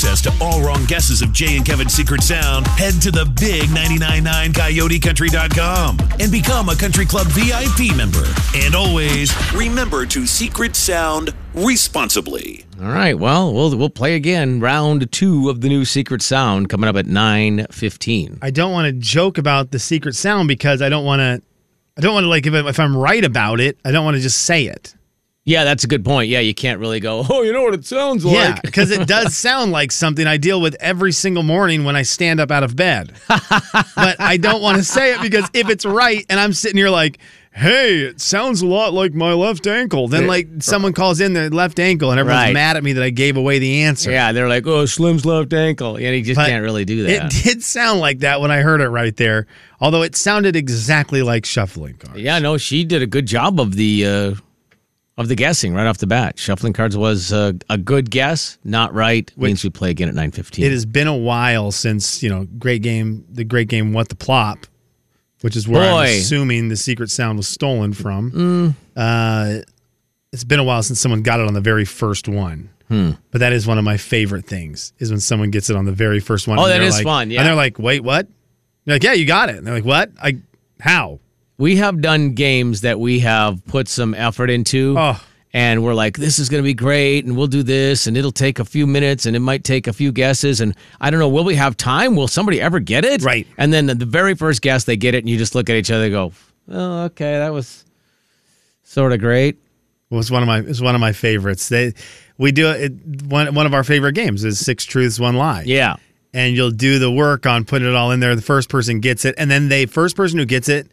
For 0.00 0.06
access 0.06 0.22
to 0.22 0.44
all 0.44 0.62
wrong 0.62 0.86
guesses 0.86 1.20
of 1.20 1.30
Jay 1.30 1.58
and 1.58 1.66
Kevin's 1.66 1.92
Secret 1.92 2.22
Sound, 2.22 2.66
head 2.68 2.94
to 3.02 3.10
the 3.10 3.26
Big 3.38 3.64
99.9 3.64 4.52
CoyoteCountry.com 4.54 5.98
and 6.18 6.32
become 6.32 6.70
a 6.70 6.74
Country 6.74 7.04
Club 7.04 7.26
VIP 7.26 7.94
member. 7.94 8.24
And 8.54 8.74
always 8.74 9.30
remember 9.52 10.06
to 10.06 10.26
Secret 10.26 10.74
Sound 10.74 11.34
responsibly. 11.52 12.64
All 12.80 12.88
right. 12.88 13.18
Well, 13.18 13.52
we'll 13.52 13.76
we'll 13.76 13.90
play 13.90 14.14
again. 14.14 14.58
Round 14.58 15.12
two 15.12 15.50
of 15.50 15.60
the 15.60 15.68
new 15.68 15.84
secret 15.84 16.22
sound 16.22 16.70
coming 16.70 16.88
up 16.88 16.96
at 16.96 17.04
9:15. 17.04 18.38
I 18.40 18.50
don't 18.50 18.72
want 18.72 18.86
to 18.86 18.92
joke 18.92 19.36
about 19.36 19.70
the 19.70 19.78
secret 19.78 20.14
sound 20.14 20.48
because 20.48 20.80
I 20.80 20.88
don't 20.88 21.04
want 21.04 21.20
to. 21.20 21.42
I 21.98 22.00
don't 22.00 22.14
want 22.14 22.24
to 22.24 22.28
like 22.28 22.46
if, 22.46 22.54
if 22.54 22.80
I'm 22.80 22.96
right 22.96 23.24
about 23.24 23.60
it, 23.60 23.76
I 23.84 23.90
don't 23.90 24.06
want 24.06 24.16
to 24.16 24.22
just 24.22 24.44
say 24.44 24.64
it. 24.64 24.94
Yeah, 25.50 25.64
that's 25.64 25.84
a 25.84 25.86
good 25.88 26.04
point. 26.04 26.28
Yeah, 26.28 26.40
you 26.40 26.54
can't 26.54 26.78
really 26.78 27.00
go, 27.00 27.24
"Oh, 27.28 27.42
you 27.42 27.52
know 27.52 27.62
what 27.62 27.74
it 27.74 27.84
sounds 27.84 28.24
like." 28.24 28.34
Yeah, 28.34 28.58
because 28.62 28.90
it 28.90 29.06
does 29.16 29.36
sound 29.36 29.72
like 29.72 29.90
something 29.92 30.26
I 30.26 30.36
deal 30.36 30.60
with 30.60 30.76
every 30.80 31.12
single 31.12 31.42
morning 31.42 31.84
when 31.84 31.96
I 31.96 32.02
stand 32.02 32.38
up 32.40 32.50
out 32.50 32.62
of 32.62 32.76
bed. 32.76 33.12
but 33.28 34.20
I 34.20 34.36
don't 34.36 34.62
want 34.62 34.78
to 34.78 34.84
say 34.84 35.14
it 35.14 35.20
because 35.22 35.48
if 35.52 35.68
it's 35.68 35.84
right 35.84 36.24
and 36.28 36.38
I'm 36.38 36.52
sitting 36.52 36.76
here 36.76 36.90
like, 36.90 37.18
hey, 37.52 37.98
it 38.02 38.20
sounds 38.20 38.62
a 38.62 38.66
lot 38.66 38.92
like 38.92 39.12
my 39.12 39.32
left 39.32 39.66
ankle, 39.66 40.06
then 40.06 40.26
like 40.28 40.46
someone 40.60 40.92
calls 40.92 41.20
in 41.20 41.32
their 41.32 41.50
left 41.50 41.80
ankle 41.80 42.10
and 42.12 42.20
everyone's 42.20 42.44
Right. 42.46 42.54
mad 42.54 42.76
at 42.76 42.84
me 42.84 42.92
that 42.92 43.02
I 43.02 43.10
gave 43.10 43.36
away 43.36 43.58
the 43.58 43.82
answer. 43.82 44.10
Yeah, 44.12 44.30
they're 44.32 44.48
like, 44.48 44.66
"Oh, 44.68 44.86
Slim's 44.86 45.24
left 45.26 45.52
ankle." 45.52 45.98
Yeah, 46.00 46.12
he 46.12 46.22
just 46.22 46.36
But 46.38 46.46
can't 46.46 46.62
really 46.62 46.84
do 46.84 47.02
that. 47.04 47.34
It 47.34 47.42
did 47.44 47.62
sound 47.64 47.98
like 48.00 48.20
that 48.20 48.40
when 48.40 48.50
I 48.52 48.60
heard 48.60 48.80
it 48.80 48.88
right 48.88 49.16
there, 49.16 49.46
although 49.80 50.02
it 50.02 50.14
sounded 50.14 50.54
exactly 50.54 51.22
like 51.22 51.44
shuffling 51.44 51.94
cards. 51.94 52.20
Yeah, 52.20 52.38
no, 52.38 52.56
she 52.56 52.84
did 52.84 53.02
a 53.02 53.06
good 53.06 53.26
job 53.26 53.58
of 53.60 53.74
the 53.74 54.06
uh, 54.06 54.34
of 55.20 55.28
the 55.28 55.36
guessing 55.36 55.74
right 55.74 55.86
off 55.86 55.98
the 55.98 56.06
bat. 56.06 56.38
Shuffling 56.38 56.72
cards 56.72 56.96
was 56.96 57.32
uh, 57.32 57.52
a 57.68 57.76
good 57.76 58.10
guess, 58.10 58.58
not 58.64 58.94
right. 58.94 59.30
means 59.36 59.62
we 59.62 59.70
play 59.70 59.90
again 59.90 60.08
at 60.08 60.14
nine 60.14 60.30
fifteen. 60.30 60.64
It 60.64 60.72
has 60.72 60.86
been 60.86 61.06
a 61.06 61.16
while 61.16 61.70
since, 61.70 62.22
you 62.22 62.28
know, 62.28 62.46
great 62.58 62.82
game, 62.82 63.24
the 63.30 63.44
great 63.44 63.68
game 63.68 63.92
What 63.92 64.08
the 64.08 64.14
Plop, 64.14 64.66
which 65.42 65.56
is 65.56 65.68
where 65.68 65.92
I'm 65.92 66.08
assuming 66.08 66.68
the 66.68 66.76
secret 66.76 67.10
sound 67.10 67.38
was 67.38 67.46
stolen 67.46 67.92
from. 67.92 68.32
Mm. 68.32 68.74
Uh, 68.96 69.62
it's 70.32 70.44
been 70.44 70.58
a 70.58 70.64
while 70.64 70.82
since 70.82 71.00
someone 71.00 71.22
got 71.22 71.40
it 71.40 71.46
on 71.46 71.54
the 71.54 71.60
very 71.60 71.84
first 71.84 72.28
one. 72.28 72.70
Hmm. 72.88 73.12
But 73.30 73.38
that 73.38 73.52
is 73.52 73.68
one 73.68 73.78
of 73.78 73.84
my 73.84 73.96
favorite 73.96 74.46
things 74.46 74.92
is 74.98 75.10
when 75.10 75.20
someone 75.20 75.50
gets 75.50 75.70
it 75.70 75.76
on 75.76 75.84
the 75.84 75.92
very 75.92 76.18
first 76.18 76.48
one. 76.48 76.58
Oh, 76.58 76.64
and 76.64 76.82
that 76.82 76.90
like- 76.90 77.04
fun, 77.04 77.30
yeah. 77.30 77.40
And 77.40 77.46
they're 77.46 77.54
like, 77.54 77.78
wait, 77.78 78.02
what? 78.02 78.26
You're 78.84 78.96
like, 78.96 79.04
yeah, 79.04 79.12
you 79.12 79.26
got 79.26 79.48
it. 79.48 79.56
And 79.56 79.66
they're 79.66 79.74
like, 79.74 79.84
what? 79.84 80.10
I 80.20 80.38
how? 80.80 81.20
We 81.60 81.76
have 81.76 82.00
done 82.00 82.32
games 82.32 82.80
that 82.80 82.98
we 82.98 83.20
have 83.20 83.64
put 83.66 83.86
some 83.86 84.14
effort 84.14 84.48
into. 84.50 84.96
Oh. 84.98 85.22
And 85.52 85.82
we're 85.82 85.94
like, 85.94 86.16
this 86.16 86.38
is 86.38 86.48
going 86.48 86.62
to 86.62 86.64
be 86.66 86.74
great, 86.74 87.24
and 87.24 87.36
we'll 87.36 87.48
do 87.48 87.64
this, 87.64 88.06
and 88.06 88.16
it'll 88.16 88.30
take 88.30 88.60
a 88.60 88.64
few 88.64 88.86
minutes, 88.86 89.26
and 89.26 89.34
it 89.34 89.40
might 89.40 89.64
take 89.64 89.88
a 89.88 89.92
few 89.92 90.12
guesses, 90.12 90.60
and 90.60 90.76
I 91.00 91.10
don't 91.10 91.18
know, 91.18 91.28
will 91.28 91.42
we 91.42 91.56
have 91.56 91.76
time? 91.76 92.14
Will 92.14 92.28
somebody 92.28 92.60
ever 92.60 92.78
get 92.78 93.04
it? 93.04 93.22
Right. 93.22 93.48
And 93.58 93.72
then 93.72 93.86
the 93.86 94.06
very 94.06 94.36
first 94.36 94.62
guess, 94.62 94.84
they 94.84 94.96
get 94.96 95.14
it, 95.16 95.18
and 95.18 95.28
you 95.28 95.36
just 95.36 95.56
look 95.56 95.68
at 95.68 95.74
each 95.74 95.90
other 95.90 96.04
and 96.04 96.12
go, 96.12 96.32
oh, 96.70 97.02
okay, 97.06 97.38
that 97.38 97.52
was 97.52 97.84
sort 98.84 99.12
of 99.12 99.18
great. 99.18 99.58
Well, 100.08 100.20
it's 100.20 100.30
one 100.30 100.42
of 100.42 100.46
my 100.46 100.60
it's 100.60 100.80
one 100.80 100.94
of 100.94 101.00
my 101.00 101.12
favorites. 101.12 101.68
They 101.68 101.94
we 102.38 102.52
do 102.52 102.70
it 102.70 102.92
one 103.24 103.52
one 103.52 103.66
of 103.66 103.74
our 103.74 103.84
favorite 103.84 104.14
games 104.14 104.44
is 104.44 104.58
six 104.64 104.84
truths 104.84 105.18
one 105.18 105.34
lie. 105.34 105.64
Yeah. 105.66 105.96
and 106.32 106.54
you'll 106.54 106.70
do 106.70 106.98
the 107.00 107.10
work 107.10 107.44
on 107.44 107.64
putting 107.64 107.88
it 107.88 107.94
all 107.94 108.12
in 108.12 108.20
there. 108.20 108.34
The 108.36 108.42
first 108.42 108.68
person 108.68 109.00
gets 109.00 109.24
it, 109.24 109.34
and 109.36 109.50
then 109.50 109.68
the 109.68 109.86
first 109.86 110.16
person 110.16 110.38
who 110.38 110.44
gets 110.46 110.68
it, 110.68 110.86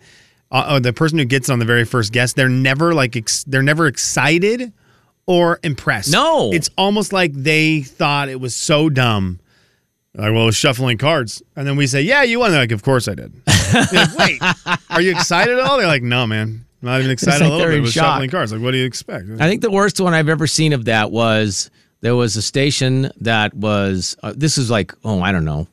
uh, 0.52 0.80
the 0.80 0.94
person 0.94 1.18
who 1.18 1.26
gets 1.26 1.50
on 1.50 1.60
the 1.60 1.66
very 1.66 1.84
first 1.86 2.12
guess, 2.14 2.34
they're 2.34 2.50
never 2.50 2.94
like 2.94 3.16
ex- 3.16 3.44
they're 3.46 3.64
never 3.64 3.88
excited 3.88 4.72
or 5.26 5.60
impressed. 5.64 6.12
No. 6.12 6.52
it's 6.54 6.70
almost 6.78 7.12
like 7.12 7.34
they 7.34 7.82
thought 7.82 8.30
it 8.30 8.40
was 8.40 8.56
so 8.56 8.90
dumb. 8.90 9.40
Like, 10.16 10.32
well, 10.34 10.44
it 10.44 10.46
was 10.48 10.56
shuffling 10.56 10.98
cards, 10.98 11.44
and 11.56 11.68
then 11.68 11.76
we 11.76 11.86
say, 11.86 12.02
"Yeah, 12.02 12.24
you 12.24 12.40
won." 12.40 12.50
They're 12.52 12.62
like, 12.62 12.72
"Of 12.72 12.82
course 12.82 13.08
I 13.08 13.14
did." 13.14 13.34
Like, 13.94 14.18
Wait, 14.18 14.42
are 14.90 15.00
you 15.02 15.12
excited 15.12 15.60
at 15.60 15.64
all? 15.64 15.78
They're 15.78 15.86
like, 15.86 16.02
"No, 16.02 16.26
man, 16.26 16.66
I'm 16.82 16.86
not 16.88 17.00
even 17.02 17.12
excited 17.12 17.42
like 17.44 17.50
a 17.52 17.54
little 17.54 17.68
bit." 17.68 17.74
in 17.74 17.80
It 17.80 17.82
was 17.82 17.94
shock. 17.94 18.06
shuffling 18.16 18.30
cards. 18.32 18.52
Like, 18.52 18.62
what 18.62 18.72
do 18.72 18.78
you 18.78 18.86
expect? 18.86 19.26
I 19.40 19.48
think 19.48 19.62
the 19.62 19.70
worst 19.70 20.02
one 20.02 20.16
I've 20.16 20.30
ever 20.30 20.48
seen 20.48 20.74
of 20.74 20.86
that 20.86 21.12
was 21.12 21.70
there 22.02 22.16
was 22.16 22.36
a 22.36 22.42
station 22.42 23.12
that 23.22 23.54
was, 23.54 24.16
uh, 24.24 24.34
this 24.36 24.58
is 24.58 24.72
like, 24.72 24.92
oh, 25.04 25.22
I 25.22 25.32
don't 25.32 25.46
know. 25.46 25.68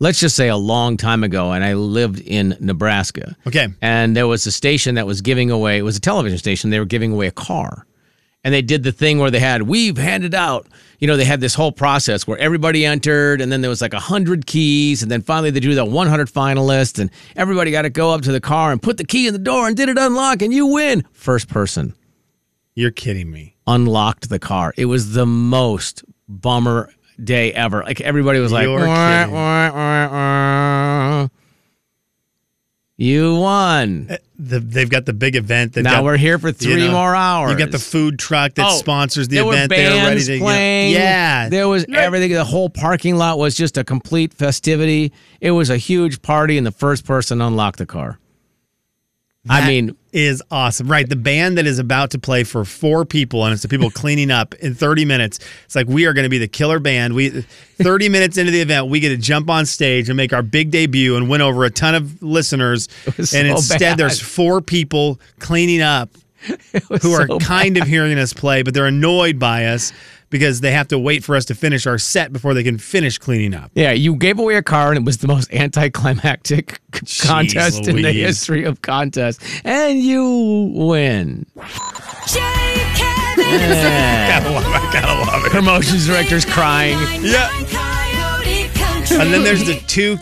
Let's 0.00 0.18
just 0.18 0.34
say 0.34 0.48
a 0.48 0.56
long 0.56 0.96
time 0.96 1.22
ago, 1.22 1.52
and 1.52 1.64
I 1.64 1.74
lived 1.74 2.20
in 2.20 2.56
Nebraska. 2.60 3.36
Okay. 3.46 3.68
And 3.80 4.16
there 4.16 4.26
was 4.26 4.44
a 4.46 4.52
station 4.52 4.96
that 4.96 5.06
was 5.06 5.20
giving 5.20 5.50
away, 5.50 5.78
it 5.78 5.82
was 5.82 5.96
a 5.96 6.00
television 6.00 6.38
station, 6.38 6.70
they 6.70 6.80
were 6.80 6.84
giving 6.84 7.12
away 7.12 7.28
a 7.28 7.32
car. 7.32 7.86
And 8.42 8.52
they 8.52 8.60
did 8.60 8.82
the 8.82 8.92
thing 8.92 9.20
where 9.20 9.30
they 9.30 9.38
had, 9.38 9.62
we've 9.62 9.96
handed 9.96 10.34
out, 10.34 10.66
you 10.98 11.06
know, 11.06 11.16
they 11.16 11.24
had 11.24 11.40
this 11.40 11.54
whole 11.54 11.72
process 11.72 12.26
where 12.26 12.36
everybody 12.38 12.84
entered, 12.84 13.40
and 13.40 13.50
then 13.50 13.60
there 13.62 13.70
was 13.70 13.80
like 13.80 13.94
a 13.94 13.96
100 13.96 14.46
keys, 14.46 15.02
and 15.02 15.10
then 15.10 15.22
finally 15.22 15.50
they 15.50 15.60
drew 15.60 15.74
the 15.74 15.84
100 15.84 16.28
finalists, 16.28 16.98
and 16.98 17.10
everybody 17.36 17.70
got 17.70 17.82
to 17.82 17.90
go 17.90 18.10
up 18.10 18.20
to 18.22 18.32
the 18.32 18.40
car 18.40 18.72
and 18.72 18.82
put 18.82 18.98
the 18.98 19.04
key 19.04 19.26
in 19.28 19.32
the 19.32 19.38
door, 19.38 19.66
and 19.68 19.76
did 19.76 19.88
it 19.88 19.96
unlock, 19.96 20.42
and 20.42 20.52
you 20.52 20.66
win. 20.66 21.04
First 21.12 21.48
person 21.48 21.94
You're 22.74 22.90
kidding 22.90 23.30
me. 23.30 23.54
unlocked 23.66 24.28
the 24.28 24.38
car. 24.40 24.74
It 24.76 24.86
was 24.86 25.12
the 25.12 25.24
most 25.24 26.04
bummer 26.28 26.92
day 27.22 27.52
ever. 27.52 27.82
Like 27.82 28.00
everybody 28.00 28.38
was 28.40 28.52
like, 28.52 28.64
You're 28.64 28.78
"Wah, 28.86 29.26
wah, 29.28 29.70
wah, 29.72 30.08
wah." 31.22 31.28
"You 32.96 33.36
won." 33.36 34.06
Uh, 34.10 34.16
the, 34.38 34.60
they've 34.60 34.88
got 34.90 35.04
the 35.06 35.12
big 35.12 35.36
event. 35.36 35.72
They've 35.74 35.84
Now 35.84 35.96
got, 35.96 36.04
we're 36.04 36.16
here 36.16 36.38
for 36.38 36.52
three 36.52 36.88
more 36.90 37.14
hours. 37.14 37.52
You 37.52 37.58
got 37.58 37.70
the 37.70 37.78
food 37.78 38.18
truck 38.18 38.54
that 38.54 38.66
Oh, 38.68 38.76
sponsors 38.76 39.28
the 39.28 39.36
there 39.36 39.46
event. 39.48 39.70
Were 39.70 39.76
They're 39.76 39.90
ready 39.90 40.00
bands 40.10 40.26
to 40.26 40.32
you 40.34 40.38
know- 40.40 40.44
playing. 40.46 40.92
yeah, 40.92 41.48
there 41.48 41.68
was 41.68 41.84
everything. 41.92 42.32
The 42.32 42.44
whole 42.44 42.68
parking 42.70 43.16
lot 43.16 43.38
was 43.38 43.54
just 43.56 43.76
a 43.78 43.84
complete 43.84 44.32
festivity. 44.34 45.12
It 45.40 45.52
was 45.52 45.70
a 45.70 45.76
huge 45.76 46.20
party, 46.22 46.56
and 46.58 46.66
the 46.66 46.72
first 46.72 47.04
person 47.04 47.40
unlocked 47.40 47.78
the 47.78 47.86
car. 47.86 48.18
I 49.48 49.66
mean, 49.68 49.94
is 50.14 50.40
awesome. 50.50 50.88
Right. 50.88 51.08
The 51.08 51.16
band 51.16 51.58
that 51.58 51.66
is 51.66 51.80
about 51.80 52.12
to 52.12 52.18
play 52.20 52.44
for 52.44 52.64
four 52.64 53.04
people, 53.04 53.44
and 53.44 53.52
it's 53.52 53.62
the 53.62 53.68
people 53.68 53.90
cleaning 53.94 54.30
up 54.30 54.54
in 54.54 54.74
30 54.74 55.04
minutes. 55.04 55.40
It's 55.64 55.74
like 55.74 55.88
we 55.88 56.06
are 56.06 56.12
going 56.12 56.22
to 56.22 56.30
be 56.30 56.38
the 56.38 56.48
killer 56.48 56.78
band. 56.78 57.14
We 57.14 57.30
30 57.30 58.08
minutes 58.08 58.38
into 58.38 58.52
the 58.52 58.60
event, 58.60 58.86
we 58.86 59.00
get 59.00 59.08
to 59.08 59.16
jump 59.16 59.50
on 59.50 59.66
stage 59.66 60.08
and 60.08 60.16
make 60.16 60.32
our 60.32 60.42
big 60.42 60.70
debut 60.70 61.16
and 61.16 61.28
win 61.28 61.40
over 61.40 61.64
a 61.64 61.70
ton 61.70 61.96
of 61.96 62.22
listeners. 62.22 62.88
and 63.16 63.26
so 63.26 63.38
instead, 63.38 63.80
bad. 63.80 63.98
there's 63.98 64.20
four 64.20 64.60
people 64.60 65.20
cleaning 65.40 65.82
up 65.82 66.10
who 67.02 67.12
are 67.12 67.26
so 67.26 67.38
kind 67.40 67.76
of 67.76 67.88
hearing 67.88 68.16
us 68.16 68.32
play, 68.32 68.62
but 68.62 68.72
they're 68.72 68.86
annoyed 68.86 69.38
by 69.38 69.66
us 69.66 69.92
because 70.30 70.60
they 70.60 70.72
have 70.72 70.88
to 70.88 70.98
wait 70.98 71.22
for 71.24 71.36
us 71.36 71.44
to 71.46 71.54
finish 71.54 71.86
our 71.86 71.98
set 71.98 72.32
before 72.32 72.54
they 72.54 72.62
can 72.62 72.78
finish 72.78 73.18
cleaning 73.18 73.54
up. 73.54 73.70
Yeah, 73.74 73.92
you 73.92 74.16
gave 74.16 74.38
away 74.38 74.56
a 74.56 74.62
car, 74.62 74.88
and 74.90 74.98
it 74.98 75.04
was 75.04 75.18
the 75.18 75.28
most 75.28 75.52
anticlimactic 75.52 76.80
contest 77.22 77.86
in 77.88 78.02
the 78.02 78.12
history 78.12 78.64
of 78.64 78.82
contests, 78.82 79.44
and 79.64 80.00
you 80.00 80.72
win. 80.74 81.46
Jay, 82.26 82.40
Kevin, 82.94 83.44
Yeah. 83.44 84.40
Gotta 84.40 84.50
love 84.54 84.64
it. 84.84 84.92
Gotta 84.92 85.30
love 85.30 85.44
it. 85.46 85.50
Promotions 85.52 86.06
director's 86.06 86.44
crying. 86.44 86.98
Yeah. 87.22 87.48
And 89.10 89.32
then 89.32 89.44
there's 89.44 89.64
the 89.64 89.74
two 89.86 90.12